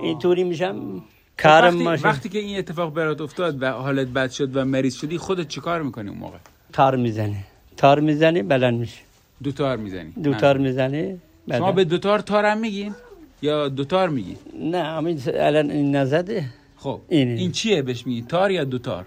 اینطوری 0.03 0.45
میشم. 0.45 0.75
خب 0.77 1.43
کارم 1.43 1.87
وقتی, 1.87 2.03
وقتی 2.03 2.29
که 2.29 2.39
این 2.39 2.59
اتفاق 2.59 2.95
برات 2.95 3.21
افتاد 3.21 3.63
و 3.63 3.71
حالت 3.71 4.09
بد 4.09 4.31
شد 4.31 4.57
و 4.57 4.65
مریض 4.65 4.95
شدی 4.95 5.19
خودت 5.19 5.49
چیکار 5.49 5.83
می‌کنی 5.83 6.09
اون 6.09 6.19
موقع؟ 6.19 6.39
تار 6.73 6.97
می‌زنه 6.97 7.37
تار 7.77 8.01
می‌زنه 8.01 8.43
بلند 8.43 8.81
میشه 8.81 9.01
دو 9.43 9.53
تار 9.53 9.77
می‌زنی. 9.77 10.11
دو 10.23 10.35
تار 10.35 10.59
می‌زنه 10.59 11.19
شما 11.49 11.59
بلند. 11.59 11.75
به 11.75 11.85
دو 11.85 11.99
تار 11.99 12.19
تار 12.19 12.45
هم 12.47 12.59
میگین؟ 12.59 12.95
یا 13.43 13.69
دو 13.69 13.85
تار 13.85 14.09
میگی؟ 14.09 14.37
نه 14.61 14.83
همین 14.83 15.21
الان 15.35 15.71
این 15.71 15.97
نزده. 15.97 16.45
خب 16.77 17.01
اینه. 17.09 17.31
این. 17.41 17.53
چیه 17.53 17.83
بهش 17.83 18.07
میگی؟ 18.07 18.23
تار 18.23 18.51
یا 18.51 18.65
دو 18.65 18.79
تار 18.79 19.05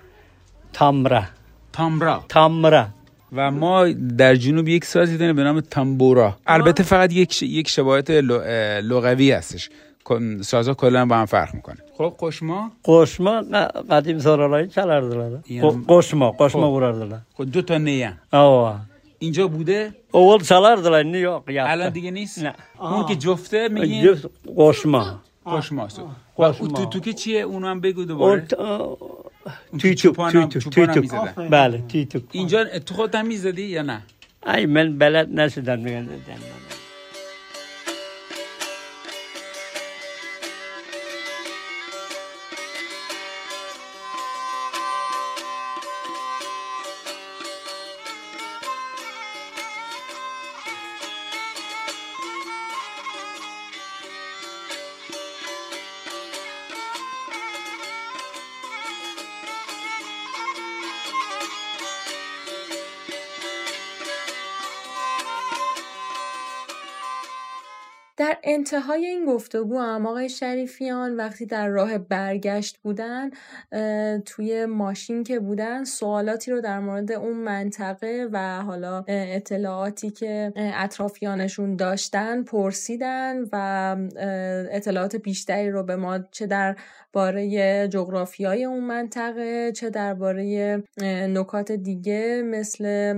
تامره 0.73 1.27
تامرا. 1.73 2.23
تامره 2.29 2.87
و 3.35 3.51
ما 3.51 3.87
در 4.17 4.35
جنوب 4.35 4.67
یک 4.67 4.85
سازی 4.85 5.17
داریم 5.17 5.35
به 5.35 5.43
نام 5.43 5.59
تامبورا. 5.59 6.37
البته 6.47 6.83
فقط 6.83 7.13
یک 7.13 7.33
ش... 7.33 7.41
یک 7.43 7.69
شباهت 7.69 8.09
لغوی 8.83 9.31
هستش. 9.31 9.69
سازا 10.41 10.73
کلا 10.73 11.05
با 11.05 11.15
هم 11.15 11.25
فرق 11.25 11.55
می‌کنه. 11.55 11.77
خب 11.97 12.15
قشما؟ 12.19 12.71
قشما 12.85 13.41
قدیم 13.89 14.19
سرالایی 14.19 14.67
چلردیlar 14.67 15.49
یعنی- 15.49 15.85
قشما 15.89 16.31
قشما 16.31 16.67
خب. 16.67 16.79
vurardilar 16.79 17.37
خب 17.37 17.51
دو 17.51 17.61
تا 17.61 17.77
نیه 17.77 18.13
ava 18.33 18.90
اینجا 19.21 19.47
بوده؟ 19.47 19.93
اول 20.13 20.39
چلردیlar 20.43 21.05
نه 21.05 21.19
yo'q 21.25 21.41
الان 21.47 21.89
دیگه 21.89 22.11
نیست؟ 22.11 22.39
نه. 22.39 22.53
اون 22.79 23.05
که 23.05 23.15
جفته 23.15 23.67
میگین؟ 23.67 24.17
قشما 24.57 25.21
قشماست 25.45 25.99
و 25.99 26.07
قشما. 26.37 26.67
اون 26.67 26.73
توتوکه 26.75 27.13
چیه؟ 27.13 27.41
اونو 27.41 27.67
هم 27.67 27.81
بگو 27.81 28.03
دوباره. 28.03 28.41
ت- 28.41 28.53
اون 28.53 29.79
تیتو 29.81 29.95
چوپان 29.95 30.31
هم- 30.35 30.49
تیتو 30.49 30.59
چوپان 30.69 30.89
هم 30.89 31.01
تیتو. 31.01 31.01
می‌زدن. 31.23 31.49
بله 31.49 31.83
تیتو. 31.87 32.19
اینجا 32.31 32.63
تو 32.79 32.95
خودت 32.95 33.15
هم 33.15 33.25
می‌زدی 33.27 33.61
یا 33.61 33.81
نه؟ 33.81 34.01
ای 34.55 34.65
من 34.65 34.97
بلد 34.97 35.29
نشدم 35.39 35.79
میگن. 35.79 36.09
انتهای 68.61 69.05
این 69.05 69.25
گفتگو 69.25 69.79
هم 69.79 70.05
آقای 70.05 70.29
شریفیان 70.29 71.15
وقتی 71.15 71.45
در 71.45 71.67
راه 71.67 71.97
برگشت 71.97 72.77
بودن 72.77 73.29
توی 74.25 74.65
ماشین 74.65 75.23
که 75.23 75.39
بودن 75.39 75.83
سوالاتی 75.83 76.51
رو 76.51 76.61
در 76.61 76.79
مورد 76.79 77.11
اون 77.11 77.37
منطقه 77.37 78.29
و 78.31 78.61
حالا 78.61 79.03
اطلاعاتی 79.07 80.11
که 80.11 80.53
اطرافیانشون 80.55 81.75
داشتن 81.75 82.43
پرسیدن 82.43 83.43
و 83.51 83.95
اطلاعات 84.71 85.15
بیشتری 85.15 85.69
رو 85.69 85.83
به 85.83 85.95
ما 85.95 86.19
چه 86.19 86.47
در 86.47 86.75
باره 87.13 87.87
جغرافیای 87.87 88.65
اون 88.65 88.83
منطقه 88.83 89.71
چه 89.71 89.89
درباره 89.89 90.83
نکات 91.27 91.71
دیگه 91.71 92.41
مثل 92.45 93.13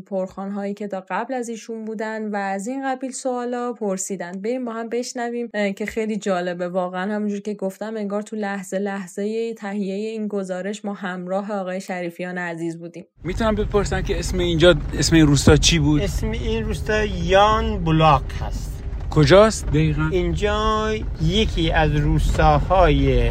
پرخانهایی 0.00 0.74
که 0.74 0.88
تا 0.88 1.04
قبل 1.08 1.34
از 1.34 1.48
ایشون 1.48 1.84
بودن 1.84 2.30
و 2.30 2.36
از 2.36 2.66
این 2.66 2.86
قبیل 2.86 3.12
سوالا 3.12 3.72
پرسیدن. 3.72 4.32
بریم 4.32 4.64
با 4.64 4.72
هم 4.72 4.81
بشنویم 4.88 5.48
که 5.76 5.86
خیلی 5.86 6.16
جالبه. 6.16 6.68
واقعا 6.68 7.14
همونجور 7.14 7.40
که 7.40 7.54
گفتم 7.54 7.96
انگار 7.96 8.22
تو 8.22 8.36
لحظه 8.36 8.78
لحظه 8.78 9.54
تهیه 9.54 9.94
این 9.94 10.28
گزارش 10.28 10.84
ما 10.84 10.94
همراه 10.94 11.52
آقای 11.52 11.80
شریفیان 11.80 12.38
عزیز 12.38 12.78
بودیم. 12.78 13.04
می‌تونم 13.24 13.54
بپرسم 13.54 14.02
که 14.02 14.18
اسم 14.18 14.38
اینجا 14.38 14.74
اسم 14.98 15.16
این 15.16 15.26
روستا 15.26 15.56
چی 15.56 15.78
بود؟ 15.78 16.02
اسم 16.02 16.30
این 16.30 16.64
روستا 16.64 17.04
یان 17.04 17.84
بلاک 17.84 18.22
هست. 18.40 18.82
کجاست 19.10 19.66
دقیقا؟ 19.66 20.08
اینجا 20.12 20.90
یکی 21.22 21.70
از 21.70 21.90
روستاهای 21.96 23.30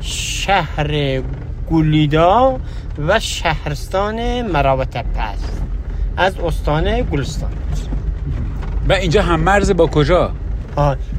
شهر 0.00 1.22
گولیدا 1.68 2.60
و 2.98 3.20
شهرستان 3.20 4.42
مراوت 4.42 4.96
است 4.96 5.62
از 6.16 6.38
استان 6.38 7.02
گلستان. 7.02 7.52
و 8.88 8.92
اینجا 8.92 9.22
هم 9.22 9.40
مرز 9.40 9.70
با 9.70 9.86
کجا؟ 9.86 10.32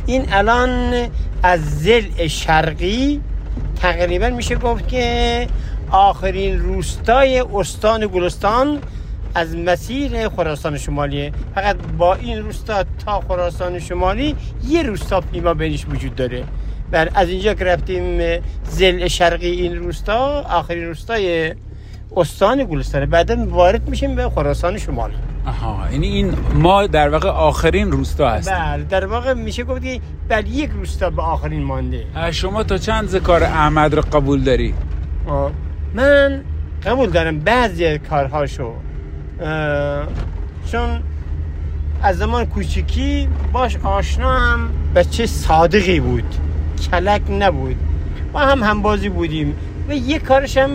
این 0.05 0.25
الان 0.31 0.93
از 1.43 1.79
زل 1.79 2.27
شرقی 2.27 3.21
تقریبا 3.81 4.29
میشه 4.29 4.55
گفت 4.55 4.87
که 4.87 5.47
آخرین 5.91 6.59
روستای 6.59 7.43
استان 7.53 8.07
گلستان 8.07 8.79
از 9.35 9.55
مسیر 9.55 10.29
خراسان 10.29 10.77
شمالی. 10.77 11.31
فقط 11.55 11.75
با 11.97 12.15
این 12.15 12.39
روستا 12.39 12.83
تا 13.05 13.21
خراسان 13.21 13.79
شمالی 13.79 14.35
یه 14.67 14.83
روستا 14.83 15.21
پیما 15.21 15.53
بینش 15.53 15.85
وجود 15.89 16.15
داره. 16.15 16.43
بر 16.91 17.09
از 17.15 17.29
اینجا 17.29 17.53
که 17.53 17.65
رفتیم 17.65 18.21
زل 18.69 19.07
شرقی 19.07 19.51
این 19.51 19.75
روستا 19.75 20.41
آخرین 20.41 20.85
روستای 20.85 21.55
استان 22.15 22.63
گلستانه 22.63 23.05
بعدا 23.05 23.45
وارد 23.49 23.89
میشیم 23.89 24.15
به 24.15 24.29
خراسان 24.29 24.77
شمالی. 24.77 25.15
آها 25.45 25.91
یعنی 25.91 26.07
این 26.07 26.33
ما 26.55 26.87
در 26.87 27.09
واقع 27.09 27.29
آخرین 27.29 27.91
روستا 27.91 28.29
هست 28.29 28.51
بله 28.51 28.83
در 28.83 29.05
واقع 29.05 29.33
میشه 29.33 29.63
گفت 29.63 29.83
که 29.83 30.01
بل 30.29 30.47
یک 30.47 30.69
روستا 30.69 31.09
به 31.09 31.21
آخرین 31.21 31.63
مانده. 31.63 32.05
شما 32.31 32.63
تا 32.63 32.77
چند 32.77 33.07
ذکر 33.07 33.43
احمد 33.43 33.93
رو 33.93 34.01
قبول 34.01 34.41
داری؟ 34.41 34.73
من 35.93 36.41
قبول 36.85 37.09
دارم 37.09 37.39
بعضی 37.39 37.97
کارهاشو. 37.97 38.73
چون 40.71 40.99
از 42.01 42.17
زمان 42.17 42.45
کوچکی 42.45 43.27
باش 43.53 43.77
آشنا 43.83 44.39
هم 44.39 44.69
بچه 44.95 45.25
صادقی 45.25 45.99
بود 45.99 46.35
کلک 46.91 47.21
نبود. 47.29 47.75
با 48.33 48.39
هم 48.39 48.63
همبازی 48.63 49.09
بودیم. 49.09 49.55
و 49.89 49.93
یه 49.93 50.19
کارش 50.19 50.57
هم 50.57 50.69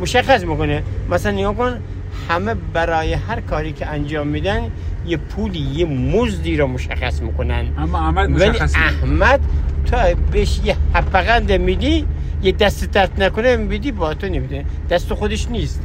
مشخص 0.00 0.42
می‌کنه. 0.42 0.82
مثلا 1.10 1.32
نیا 1.32 1.52
کن 1.52 1.78
همه 2.28 2.54
برای 2.72 3.12
هر 3.12 3.40
کاری 3.40 3.72
که 3.72 3.86
انجام 3.86 4.26
میدن 4.26 4.70
یه 5.06 5.16
پولی 5.16 5.58
یه 5.58 5.84
مزدی 5.86 6.56
رو 6.56 6.66
مشخص 6.66 7.22
می‌کنن. 7.22 7.64
اما 7.78 7.98
احمد 7.98 8.30
مشخص 8.30 8.74
ولی 8.74 8.84
احمد 8.84 9.40
تو 9.86 9.96
بهش 10.32 10.60
یه 10.64 10.76
حپقند 10.94 11.52
میدی 11.52 12.06
یه 12.42 12.52
دست 12.52 12.90
درد 12.90 13.22
نکنه 13.22 13.56
میدی 13.56 13.92
با 13.92 14.14
تو 14.14 14.26
نمیده 14.26 14.64
دست 14.90 15.14
خودش 15.14 15.48
نیست. 15.48 15.82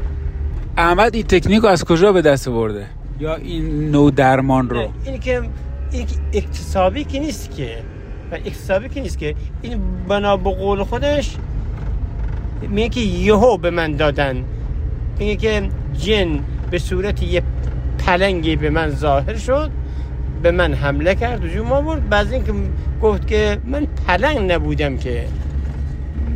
احمد 0.78 1.16
این 1.16 1.24
تکنیک 1.24 1.62
رو 1.62 1.68
از 1.68 1.84
کجا 1.84 2.12
به 2.12 2.22
دست 2.22 2.50
برده 2.50 2.86
یا 3.20 3.36
این 3.36 3.92
نوع 3.92 4.12
درمان 4.12 4.70
رو؟ 4.70 4.90
این 5.06 5.20
که 5.20 5.42
اکتسابی 6.34 7.04
که 7.04 7.20
نیست 7.20 7.56
که. 7.58 7.78
و 8.32 8.36
اکتسابی 8.36 8.90
که 8.90 9.02
نیست 9.02 9.18
که. 9.18 9.36
این 9.62 9.82
بنا 10.08 10.38
به 10.38 10.50
قول 10.50 10.84
خودش 10.84 11.36
میگه 12.70 12.90
که 12.90 13.00
یهو 13.00 13.58
به 13.58 13.70
من 13.70 13.92
دادن. 13.92 14.44
میگه 15.20 15.36
که 15.36 15.70
جن 15.98 16.40
به 16.72 16.80
صورت 16.80 17.24
یه 17.24 17.44
پلنگی 17.98 18.56
به 18.56 18.70
من 18.70 18.90
ظاهر 18.90 19.38
شد 19.38 19.72
به 20.44 20.52
من 20.52 20.74
حمله 20.74 21.16
کرد 21.16 21.44
و 21.44 21.48
جون 21.48 21.70
برد 21.70 22.10
بعد 22.10 22.34
اینکه 22.34 22.54
گفت 23.02 23.28
که 23.28 23.58
من 23.66 23.88
پلنگ 24.08 24.52
نبودم 24.52 24.98
که 24.98 25.26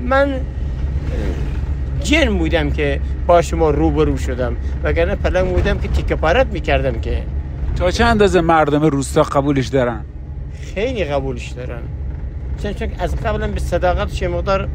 من 0.03 0.39
جن 2.03 2.37
بودم 2.37 2.69
که 2.69 2.99
با 3.27 3.41
شما 3.41 3.69
روبرو 3.69 4.17
شدم 4.17 4.55
وگرنه 4.83 5.15
پلنگ 5.15 5.47
بودم 5.47 5.79
که 5.79 5.87
تیکه 5.87 6.15
پارت 6.15 6.47
می‌کردم 6.47 6.99
که. 7.01 7.23
تا 7.75 7.91
چه 7.91 8.05
اندازه 8.05 8.41
مردم 8.41 8.81
روستا 8.81 9.23
قبولش 9.23 9.67
دارن؟ 9.67 10.01
خیلی 10.73 11.03
قبولش 11.03 11.49
دارن. 11.49 11.81
چون 12.63 12.73
چون 12.73 12.87
از 12.99 13.15
قبلا 13.15 13.47
به 13.47 13.59
صداقت 13.59 14.11
چه 14.11 14.27
مقدار 14.27 14.69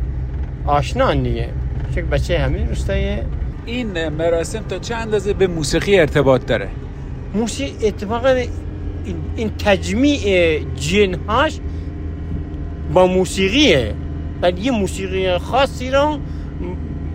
آشنا 0.66 1.12
نیه. 1.12 1.48
چون 1.94 2.06
بچه 2.06 2.38
همین 2.38 2.68
روستای 2.68 3.18
این 3.66 4.08
مراسم 4.08 4.62
تا 4.68 4.78
چه 4.78 4.94
اندازه 4.94 5.32
به 5.32 5.46
موسیقی 5.46 6.00
ارتباط 6.00 6.46
داره؟ 6.46 6.68
موسیقی 7.34 7.86
اتفاقا 7.86 8.28
این, 8.28 9.16
این 9.36 9.50
تجمیع 9.58 10.58
جنهاش 10.76 11.58
با 12.94 13.06
موسیقیه. 13.06 13.94
ولی 14.42 14.60
یه 14.60 14.70
موسیقی 14.70 15.38
خاصی 15.38 15.90
رو 15.90 16.18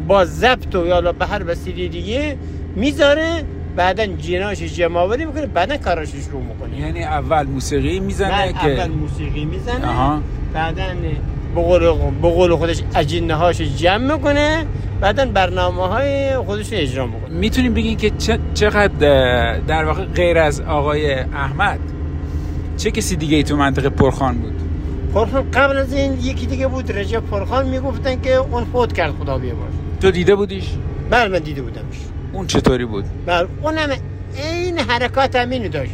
با 0.08 0.26
ضبط 0.26 0.76
و 0.76 0.86
یا 0.86 1.12
به 1.12 1.26
هر 1.26 1.44
وسیله 1.48 1.88
دیگه 1.88 2.38
می‌ذاره 2.76 3.44
بعدا 3.76 4.06
جناش 4.06 4.58
جمعآوری 4.58 5.26
می‌کنه 5.26 5.46
بعدا 5.46 5.78
کاراشش 5.78 6.24
رو 6.32 6.40
می‌کنه. 6.40 6.80
یعنی 6.80 7.04
اول 7.04 7.46
موسیقی 7.46 8.00
می‌زنه 8.00 8.54
که 8.54 8.82
اول 8.82 8.92
موسیقی 8.92 9.46
می‌زنه 9.46 10.22
بعدا 10.54 10.84
به 12.22 12.30
قول 12.30 12.56
خودش 12.56 12.82
اجنه 12.96 13.36
هاش 13.36 13.62
جمع 13.62 14.16
می‌کنه 14.16 14.66
بعدا 15.02 15.26
برنامه 15.26 15.88
های 15.88 16.38
خودش 16.38 16.70
اجرا 16.72 17.06
می‌کنه. 17.06 17.30
می‌تونیم 17.30 17.74
بگین 17.74 17.98
که 17.98 18.12
چقدر 18.54 19.58
در 19.68 19.86
واقع 19.86 20.06
غیر 20.06 20.38
از 20.38 20.62
آقای 20.62 21.14
احمد 21.14 21.80
چه 22.78 22.92
کسی 22.92 23.16
دیگه 23.16 23.38
ای 23.38 23.44
تو 23.44 23.56
منطقه 23.56 23.90
پرخان 23.90 24.38
بود؟ 24.38 24.54
پرخان 25.14 25.52
قبل 25.52 25.78
از 25.78 25.94
این 25.94 26.14
یکی 26.14 26.46
دیگه 26.46 26.68
بود 26.68 26.92
رجب 26.92 27.20
پرخان 27.20 27.70
می‌گفتن 27.70 28.22
که 28.22 28.36
اون 28.36 28.66
فوت 28.66 28.94
کرد 28.94 29.14
خدا 29.22 29.38
باش 29.38 29.52
تو 30.02 30.12
دیده 30.12 30.36
بودیش؟ 30.36 30.66
بله 31.10 31.30
من 31.30 31.40
دیده 31.40 31.62
بودمش. 31.62 31.98
اون 32.34 32.48
چطوری 32.48 32.86
بود؟ 32.86 33.06
بله 33.26 33.48
اونم 33.62 33.90
این 34.36 34.80
حرکات 34.80 35.36
همین 35.36 35.68
داشت. 35.68 35.92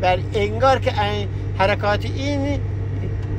بله 0.00 0.22
انگار 0.34 0.78
که 0.78 1.02
این 1.02 1.28
حرکات 1.58 2.04
این 2.04 2.60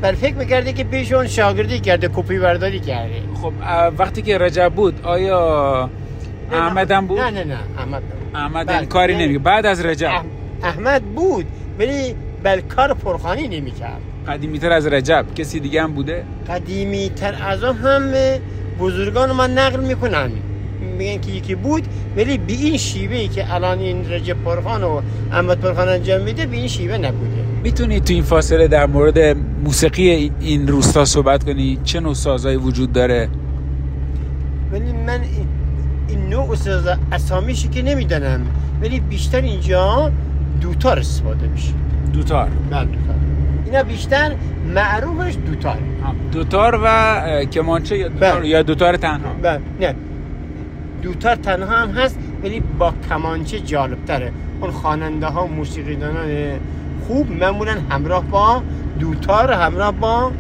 بر 0.02 0.12
فکر 0.12 0.36
می‌کرده 0.36 0.74
که 0.74 0.84
پیش 0.84 1.12
اون 1.12 1.28
شاگردی 1.28 1.80
کرده 1.80 2.10
کپی 2.14 2.40
برداری 2.40 2.80
کرده؟ 2.80 3.22
خب 3.42 3.54
وقتی 3.98 4.22
که 4.22 4.38
رجب 4.38 4.74
بود 4.76 5.00
آیا 5.04 5.90
احمد 6.52 6.92
هم 6.92 7.08
بود؟ 7.08 7.20
نه 7.20 7.32
نه 7.32 7.44
نه 7.44 7.58
احمد 7.78 8.04
احمد 8.36 8.68
بل... 8.68 8.86
کاری 8.86 9.16
نمیگه 9.16 9.40
بعد 9.40 9.66
از 9.66 9.86
رجب 9.86 10.12
احمد 10.64 11.02
بود 11.02 11.46
ولی 11.80 12.16
بل 12.44 12.62
کار 12.62 12.94
پرخانی 12.94 13.48
نمی‌کرد. 13.48 14.02
قدیمی 14.28 14.60
تر 14.60 14.72
از 14.72 14.88
رجب 14.88 15.26
کسی 15.36 15.60
دیگه 15.60 15.84
هم 15.84 15.94
بوده؟ 15.94 16.24
قدیمی 16.50 17.10
تر 17.10 17.36
از 17.44 17.64
هم 17.64 18.14
بزرگان 18.80 19.32
ما 19.32 19.48
نقل 19.48 19.80
می‌کنن. 19.80 20.32
میگن 20.98 21.22
که 21.22 21.32
یکی 21.32 21.56
بود 21.56 21.84
ولی 22.18 22.38
به 22.38 22.54
این 22.54 22.78
شیوه 22.78 23.28
که 23.28 23.54
الان 23.54 23.80
این 23.80 24.12
رجب 24.12 24.44
پرخان 24.46 24.84
و 24.84 25.02
احمد 25.32 25.60
پرخان 25.60 25.88
انجام 25.88 26.22
میده 26.22 26.46
به 26.46 26.58
این 26.58 26.68
شیوه 26.68 26.98
نبوده. 26.98 27.38
می‌تونی 27.64 28.00
تو 28.00 28.14
این 28.14 28.24
فاصله 28.24 28.68
در 28.68 28.86
مورد 28.86 29.20
موسیقی 29.64 30.32
این 30.40 30.68
روستا 30.68 31.06
صحبت 31.06 31.44
کنی؟ 31.44 31.80
چه 31.84 32.00
نوع 32.00 32.14
سازایی 32.14 32.58
وجود 32.58 32.94
داره؟ 32.94 33.30
ولی 34.72 34.92
من 34.92 35.22
این 36.08 36.30
نوع 36.30 36.56
ساز 36.56 36.88
اسامیشی 37.12 37.68
که 37.68 37.82
نمی‌دانم 37.82 38.42
ولی 38.82 39.00
بیشتر 39.00 39.42
اینجا 39.42 40.12
دوتار 40.62 41.00
استفاده 41.00 41.48
میشه. 41.48 41.74
دوتار. 42.14 42.50
بله 42.72 42.86
دوتار. 42.86 43.16
اینا 43.66 43.84
بیشتر 43.84 44.36
معروفش 44.76 45.36
دوتار 45.48 45.78
دوتار 46.32 46.80
و 46.84 47.46
کمانچه 47.46 47.98
یا 47.98 48.08
دوتار, 48.08 48.46
یا 48.46 48.62
دوتار 48.62 48.98
تنها؟ 48.98 49.34
بله 49.42 49.60
نه. 49.80 49.96
دوتار 51.02 51.36
تنها 51.36 51.76
هم 51.76 51.90
هست 51.92 52.20
ولی 52.44 52.60
با 52.80 52.94
کمانچه 53.10 53.60
جالب 53.60 54.06
تره 54.06 54.32
اون 54.62 54.72
خواننده 54.72 55.28
ها 55.28 55.48
موسیقیدانان 55.48 56.26
خوب 57.08 57.32
معمولا 57.32 57.76
همراه 57.90 58.24
با 58.24 58.64
دوتار 59.00 59.52
همراه 59.52 59.92
با 59.92 60.32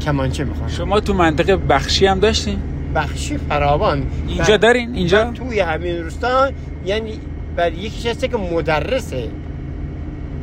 کمانچه 0.00 0.44
می‌خوان 0.44 0.68
شما 0.68 1.00
تو 1.00 1.14
منطقه 1.14 1.56
بخشی 1.56 2.06
هم 2.06 2.18
داشتین؟ 2.18 2.58
بخشی 2.94 3.38
فراوان. 3.38 4.02
اینجا 4.28 4.56
دارین؟ 4.56 4.94
اینجا؟ 4.94 5.30
توی 5.30 5.60
همین 5.60 6.02
روستا 6.02 6.50
یعنی 6.86 7.12
بر 7.56 7.72
یکیش 7.72 8.06
هسته 8.06 8.28
که 8.28 8.36
مدرسه. 8.36 9.28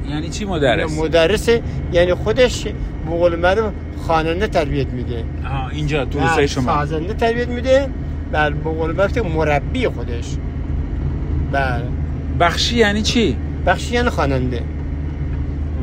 یعنی 0.09 0.29
چی 0.29 0.45
مدرس 0.45 0.99
مدرس 0.99 1.49
یعنی 1.93 2.13
خودش 2.13 2.63
به 2.65 3.11
قول 3.11 3.35
معروف 3.35 3.71
خواننده 3.97 4.47
تربیت 4.47 4.87
میده. 4.87 5.23
اینجا 5.71 6.05
تو 6.05 6.19
روستای 6.19 6.47
شما. 6.47 6.63
سازنده 6.63 7.13
تربیت 7.13 7.47
میده. 7.47 7.89
بر 8.31 8.49
به 8.49 8.69
قول 8.69 8.91
معروف 8.91 9.17
مربی 9.17 9.87
خودش. 9.87 10.35
بله. 11.51 11.83
بخشی 12.39 12.75
یعنی 12.77 13.01
چی؟ 13.01 13.37
بخشی 13.65 13.93
یعنی 13.93 14.09
خواننده. 14.09 14.61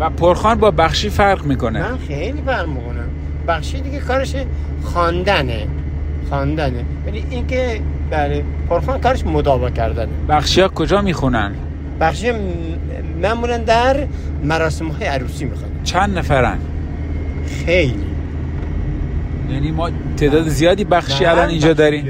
و 0.01 0.11
پرخان 0.11 0.59
با 0.59 0.71
بخشی 0.71 1.09
فرق 1.09 1.45
می‌کنه. 1.45 1.83
من 1.83 1.99
خیلی 2.09 2.43
فرق 2.47 2.69
می‌کنم. 2.69 3.09
بخشی 3.49 3.81
دیگه 3.81 3.99
کارش 3.99 4.35
خواندنه. 4.83 5.67
خواندنه. 6.29 6.85
ولی 7.07 7.25
اینکه 7.31 7.81
بله 8.11 8.45
پرخان 8.69 9.01
کارش 9.01 9.27
مداوا 9.27 9.71
کردنه. 9.71 10.09
بخشی 10.29 10.61
ها 10.61 10.69
کجا 10.69 11.03
می‌خونن؟ 11.03 11.53
بخشی 12.01 12.33
معمولا 13.23 13.59
در 13.59 14.07
مراسم 14.45 14.89
های 14.89 15.07
عروسی 15.07 15.45
می‌خوان 15.45 15.71
چند 15.85 16.19
نفرن؟ 16.19 16.59
خیلی. 17.67 18.16
یعنی 19.51 19.71
ما 19.71 19.91
تعداد 20.17 20.49
زیادی 20.49 20.85
بخشی 20.85 21.25
بله، 21.25 21.33
الان 21.33 21.49
اینجا 21.49 21.73
داریم. 21.73 22.05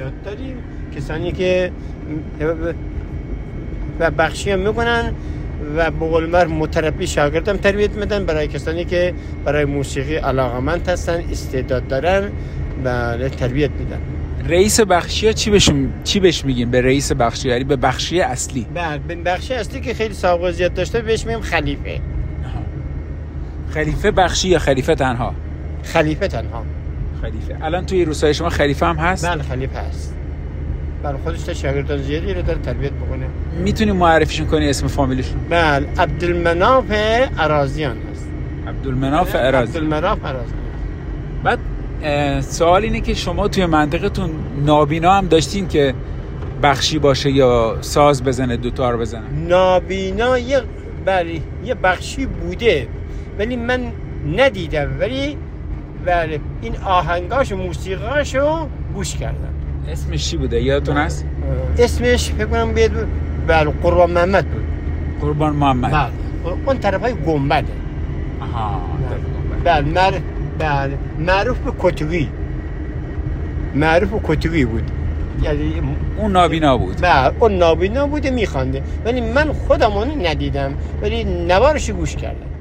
کسانی 0.97 1.33
که 1.33 1.71
و 4.01 4.11
بخشی 4.11 4.51
هم 4.51 4.59
می‌کنن 4.59 5.13
و 5.77 5.91
به 5.91 6.07
قول 6.07 6.27
معروف 6.27 6.53
متربی 6.53 7.07
شاگردم 7.07 7.57
تربیت 7.57 7.91
میدن. 7.91 8.25
برای 8.25 8.49
کسانی 8.49 8.85
که 8.85 9.15
برای 9.45 9.65
موسیقی 9.65 10.17
علاقمند 10.17 10.89
هستن 10.89 11.21
استعداد 11.31 11.89
دارن 11.89 12.31
و 12.85 13.29
تربیت 13.29 13.71
میدن. 13.71 13.99
رئیس 14.49 14.81
بخشی 14.81 15.27
ها 15.27 15.33
چی 15.33 15.51
بهش 15.51 15.71
چی 16.05 16.21
بهش 16.21 16.45
میگیم؟ 16.45 16.71
به 16.71 16.81
رئیس 16.83 17.13
بخشی 17.13 17.49
یعنی 17.49 17.65
به 17.65 17.77
بخشی 17.77 18.21
اصلی. 18.21 18.67
بعد 18.75 19.01
به 19.01 19.15
بخشی 19.15 19.55
اصلی 19.55 19.81
که 19.81 19.95
خیلی 19.95 20.15
سابقه 20.15 20.53
زیاد 20.53 20.75
داشته 20.75 21.01
بهش 21.01 21.27
میگیم 21.27 21.41
خلیفه. 21.41 22.01
خلیفه 23.71 24.11
بخشی 24.11 24.49
یا 24.49 24.59
خلیفه 24.59 24.95
تنها؟ 24.95 25.35
خلیفه 25.83 26.29
تنها. 26.29 26.63
خلیفه. 27.23 27.65
الان 27.65 27.87
توی 27.87 28.05
روستای 28.05 28.35
شما 28.35 28.49
خلیفه 28.49 28.87
هم 28.87 28.97
هست؟ 28.97 29.29
بله 29.29 29.43
خلیفه 29.43 29.79
هست. 29.79 30.15
بله 31.03 31.17
خودش 31.25 31.43
تا 31.43 31.55
شاگردان 31.55 32.03
زیادی 32.03 32.35
رو 32.35 32.43
داره 32.43 32.59
تربیت 32.59 32.93
بکنه. 32.93 33.27
می‌تونی 33.65 33.93
معرفیشون 33.93 34.47
کنی 34.47 34.69
اسم 34.69 34.87
فامیلشون؟ 34.87 35.39
بله 35.51 35.87
عبدالمناف 35.99 36.91
عرازیان 37.39 37.97
هست. 38.13 38.29
عبدالمناف 38.69 39.31
اراز 39.35 39.69
عبدالمناف 39.69 40.25
عرازیان 40.25 40.59
بعد 41.45 41.59
سوال 42.41 42.83
اینه 42.83 43.01
که 43.01 43.15
شما 43.15 43.49
توی 43.49 43.67
منطقتون 43.67 44.31
نابینا 44.65 45.13
هم 45.13 45.27
داشتین 45.27 45.69
که 45.69 45.95
بخشی 46.63 46.99
باشه 46.99 47.31
یا 47.31 47.79
ساز 47.81 48.25
بزنه 48.25 48.57
دوتار 48.57 48.97
بزنه؟ 48.97 49.23
نابینا 49.49 50.39
یه 50.39 50.63
بله 51.05 51.41
یه 51.65 51.75
بخشی 51.75 52.27
بوده. 52.27 52.89
ولی 53.39 53.57
من 53.57 53.81
ندیدم 54.37 54.97
ولی 55.01 55.37
بله. 56.07 56.41
این 56.63 56.77
آهنگاش 56.77 57.53
و 57.53 57.57
موسیقاشو 57.57 58.69
گوش 58.95 59.17
کردم. 59.17 59.55
اسمش 59.93 60.31
چی 60.31 60.37
بوده؟ 60.37 60.63
یادتون 60.63 60.97
هست؟ 60.97 61.25
اسمش 61.79 62.31
فکر 62.31 62.47
کنم 62.47 62.73
بیاد 62.73 62.91
بله 63.47 63.71
قربان 63.83 64.11
محمد 64.11 64.47
بود. 64.47 64.65
قربان 65.21 65.57
محمد. 65.57 65.93
بله. 65.93 66.11
اون 66.67 66.79
طرف 66.79 67.01
های 67.01 67.15
گنبده. 67.15 67.73
آها 68.41 68.81
بله. 69.65 69.81
مر... 69.81 70.13
بله. 70.59 70.99
معروف 71.19 71.59
به 71.59 71.73
کتوی. 71.79 72.29
معروف 73.75 74.11
به 74.11 74.21
کتوی 74.29 74.65
بود. 74.65 74.91
یعنی 75.43 75.83
اون 76.17 76.33
نابینا 76.33 76.79
بود. 76.79 77.01
بله 77.03 77.33
اون 77.41 77.53
نابینا 77.59 78.07
بوده 78.07 78.31
میخوانده. 78.31 78.83
ولی 79.05 79.21
من 79.21 79.53
خودم 79.53 79.93
اونو 79.93 80.15
ندیدم. 80.29 80.75
ولی 81.03 81.25
نوارش 81.25 81.91
گوش 81.91 82.17
کردم. 82.17 82.56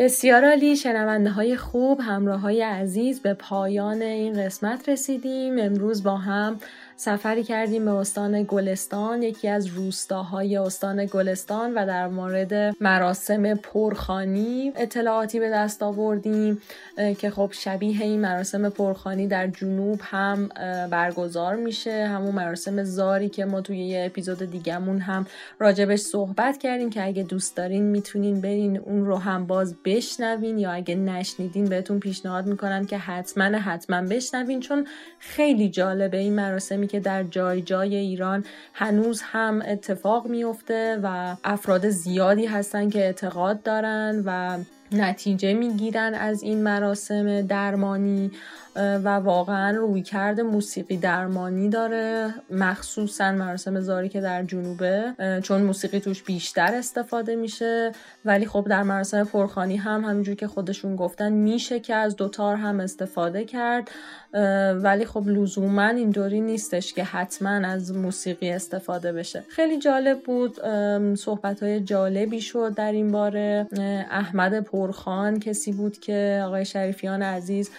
بسیار 0.00 0.44
عالی. 0.44 0.76
شنونده 0.76 1.30
های 1.30 1.56
خوب 1.56 2.00
همراه 2.00 2.40
های 2.40 2.62
عزیز 2.62 3.22
به 3.22 3.34
پایان 3.34 4.02
این 4.02 4.44
قسمت 4.44 4.88
رسیدیم. 4.88 5.58
امروز 5.58 6.02
با 6.02 6.16
هم 6.16 6.58
سفری 7.02 7.44
کردیم 7.44 7.84
به 7.84 7.90
استان 7.90 8.42
گلستان 8.42 9.22
یکی 9.22 9.48
از 9.48 9.66
روستاهای 9.66 10.56
استان 10.56 11.06
گلستان 11.06 11.74
و 11.74 11.86
در 11.86 12.08
مورد 12.08 12.76
مراسم 12.80 13.54
پرخانی 13.54 14.72
اطلاعاتی 14.76 15.40
به 15.40 15.50
دست 15.50 15.82
آوردیم 15.82 16.62
که 17.18 17.30
خب 17.30 17.50
شبیه 17.52 18.02
این 18.02 18.20
مراسم 18.20 18.68
پرخانی 18.68 19.26
در 19.26 19.46
جنوب 19.46 20.00
هم 20.02 20.48
برگزار 20.90 21.56
میشه. 21.56 22.06
همون 22.06 22.34
مراسم 22.34 22.84
زاری 22.84 23.28
که 23.28 23.44
ما 23.44 23.60
توی 23.60 23.78
یه 23.78 24.06
اپیزود 24.06 24.50
دیگهمون 24.50 24.98
هم 24.98 25.26
راجبش 25.58 25.98
صحبت 25.98 26.58
کردیم 26.58 26.90
که 26.90 27.06
اگه 27.06 27.22
دوست 27.22 27.56
دارین 27.56 27.82
می‌تونین 27.82 28.40
برین 28.40 28.78
اون 28.78 29.06
رو 29.06 29.16
هم 29.16 29.46
باز 29.46 29.74
بشنوین 29.84 30.58
یا 30.58 30.70
اگه 30.70 30.94
نشنیدین 30.94 31.64
بهتون 31.64 32.00
پیشنهاد 32.00 32.46
می‌کنم 32.46 32.86
که 32.86 32.98
حتما 32.98 33.44
حتما 33.44 34.02
بشنوین 34.02 34.60
چون 34.60 34.86
خیلی 35.18 35.68
جالبه 35.68 36.16
این 36.16 36.32
مراسمی 36.32 36.89
که 36.90 37.00
در 37.00 37.22
جای 37.22 37.62
جای 37.62 37.96
ایران 37.96 38.44
هنوز 38.74 39.22
هم 39.24 39.62
اتفاق 39.66 40.26
میفته 40.26 41.00
و 41.02 41.36
افراد 41.44 41.88
زیادی 41.88 42.46
هستن 42.46 42.90
که 42.90 42.98
اعتقاد 42.98 43.62
دارن 43.62 44.22
و 44.26 44.58
نتیجه 44.92 45.54
می‌گیرن 45.54 46.14
از 46.14 46.42
این 46.42 46.62
مراسم 46.62 47.42
درمانی. 47.42 48.30
و 48.76 49.08
واقعا 49.08 49.76
رویکرد 49.76 50.40
موسیقی 50.40 50.96
درمانی 50.96 51.68
داره 51.68 52.34
مخصوصا 52.50 53.32
مراسم 53.32 53.80
زاری 53.80 54.08
که 54.08 54.20
در 54.20 54.42
جنوبه 54.42 55.14
چون 55.42 55.62
موسیقی 55.62 56.00
توش 56.00 56.22
بیشتر 56.22 56.74
استفاده 56.74 57.36
میشه. 57.36 57.92
ولی 58.24 58.46
خب 58.46 58.66
در 58.70 58.82
مراسم 58.82 59.24
پرخانی 59.24 59.76
هم 59.76 60.04
همینجور 60.04 60.34
که 60.34 60.46
خودشون 60.46 60.96
گفتن 60.96 61.32
میشه 61.32 61.80
که 61.80 61.94
از 61.94 62.16
دوتار 62.16 62.56
هم 62.56 62.80
استفاده 62.80 63.44
کرد. 63.44 63.90
ولی 64.82 65.04
خب 65.04 65.22
لزوما 65.26 65.88
اینطوری 65.88 66.40
نیستش 66.40 66.94
که 66.94 67.04
حتما 67.04 67.50
از 67.50 67.96
موسیقی 67.96 68.50
استفاده 68.50 69.12
بشه. 69.12 69.44
خیلی 69.48 69.78
جالب 69.78 70.20
بود 70.20 70.60
صحبت 71.16 71.62
های 71.62 71.80
جالبی 71.80 72.40
شد 72.40 72.74
در 72.74 72.92
این 72.92 73.12
باره. 73.12 73.66
احمد 74.10 74.60
پرخان 74.60 75.40
کسی 75.40 75.72
بود 75.72 75.98
که 75.98 76.42
آقای 76.46 76.64
شریفیان 76.64 77.22
عزیز 77.22 77.70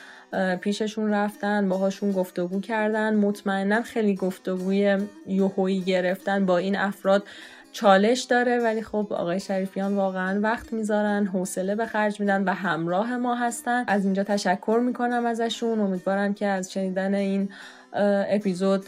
پیششون 0.61 1.09
رفتن 1.13 1.69
باهاشون 1.69 2.11
گفتگو 2.11 2.61
کردن. 2.61 3.15
مطمئنا 3.15 3.81
خیلی 3.81 4.15
گفتگوی 4.15 4.97
یوهویی 5.27 5.81
گرفتن 5.81 6.45
با 6.45 6.57
این 6.57 6.75
افراد 6.75 7.23
چالش 7.71 8.21
داره. 8.21 8.59
ولی 8.59 8.81
خب 8.81 9.07
آقای 9.09 9.39
شریفیان 9.39 9.95
واقعا 9.95 10.39
وقت 10.41 10.73
می‌ذارن 10.73 11.25
حوصله 11.25 11.75
به 11.75 11.85
خرج 11.85 12.19
میدن 12.19 12.43
و 12.43 12.53
همراه 12.53 13.17
ما 13.17 13.35
هستن. 13.35 13.83
از 13.87 14.05
اینجا 14.05 14.23
تشکر 14.23 14.79
می‌کنم 14.85 15.25
ازشون. 15.25 15.79
امیدوارم 15.79 16.33
که 16.33 16.45
از 16.45 16.71
شنیدن 16.71 17.13
این 17.13 17.49
اپیزود 17.93 18.85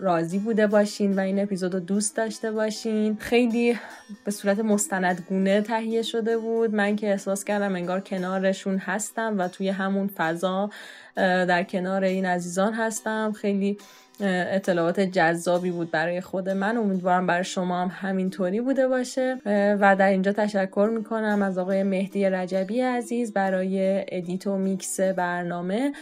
راضی 0.00 0.38
بوده 0.38 0.66
باشین 0.66 1.14
و 1.14 1.20
این 1.20 1.42
اپیزود 1.42 1.74
رو 1.74 1.80
دوست 1.80 2.16
داشته 2.16 2.52
باشین. 2.52 3.16
خیلی 3.16 3.78
به 4.24 4.30
صورت 4.30 4.58
مستندگونه 4.58 5.60
تهیه 5.60 6.02
شده 6.02 6.38
بود. 6.38 6.74
من 6.74 6.96
که 6.96 7.10
احساس 7.10 7.44
کردم 7.44 7.74
انگار 7.74 8.00
کنارشون 8.00 8.78
هستم 8.78 9.38
و 9.38 9.48
توی 9.48 9.68
همون 9.68 10.10
فضا 10.16 10.70
در 11.16 11.62
کنار 11.62 12.04
این 12.04 12.26
عزیزان 12.26 12.72
هستم. 12.72 13.32
خیلی 13.32 13.78
اطلاعات 14.20 15.00
جذابی 15.00 15.70
بود 15.70 15.90
برای 15.90 16.20
خود 16.20 16.48
من. 16.48 16.76
امیدوارم 16.76 17.26
برای 17.26 17.44
شما 17.44 17.82
هم 17.82 17.92
همینطوری 17.94 18.60
بوده 18.60 18.88
باشه. 18.88 19.38
و 19.80 19.96
در 19.98 20.08
اینجا 20.08 20.32
تشکر 20.32 20.90
می‌کنم 20.94 21.42
از 21.42 21.58
آقای 21.58 21.82
مهدی 21.82 22.24
رجبی 22.24 22.80
عزیز 22.80 23.32
برای 23.32 24.04
edit 24.08 24.46
و 24.46 24.56
میکس 24.56 25.00
برنامه. 25.00 25.92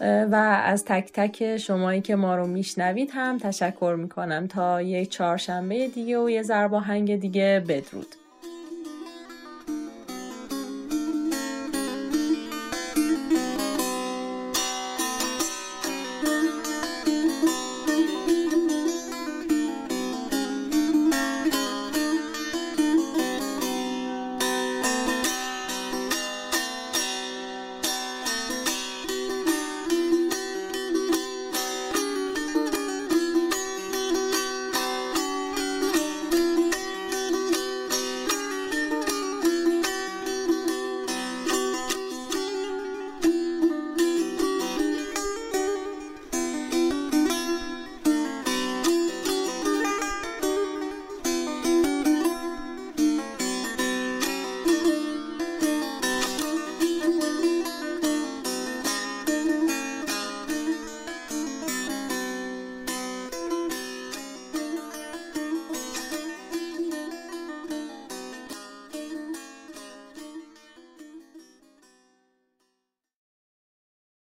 و 0.00 0.60
از 0.64 0.84
تک 0.84 1.10
تک 1.12 1.56
شمایی 1.56 2.00
که 2.00 2.16
ما 2.16 2.36
رو 2.36 2.46
میشنوید 2.46 3.10
هم 3.12 3.38
تشکر 3.38 3.96
می‌کنم. 3.98 4.46
تا 4.46 4.82
یک 4.82 5.10
چهارشنبه 5.10 5.88
دیگه 5.88 6.18
و 6.18 6.30
یه 6.30 6.42
ضرب 6.42 6.74
آهنگ 6.74 7.20
دیگه 7.20 7.64
بدرود. 7.68 8.25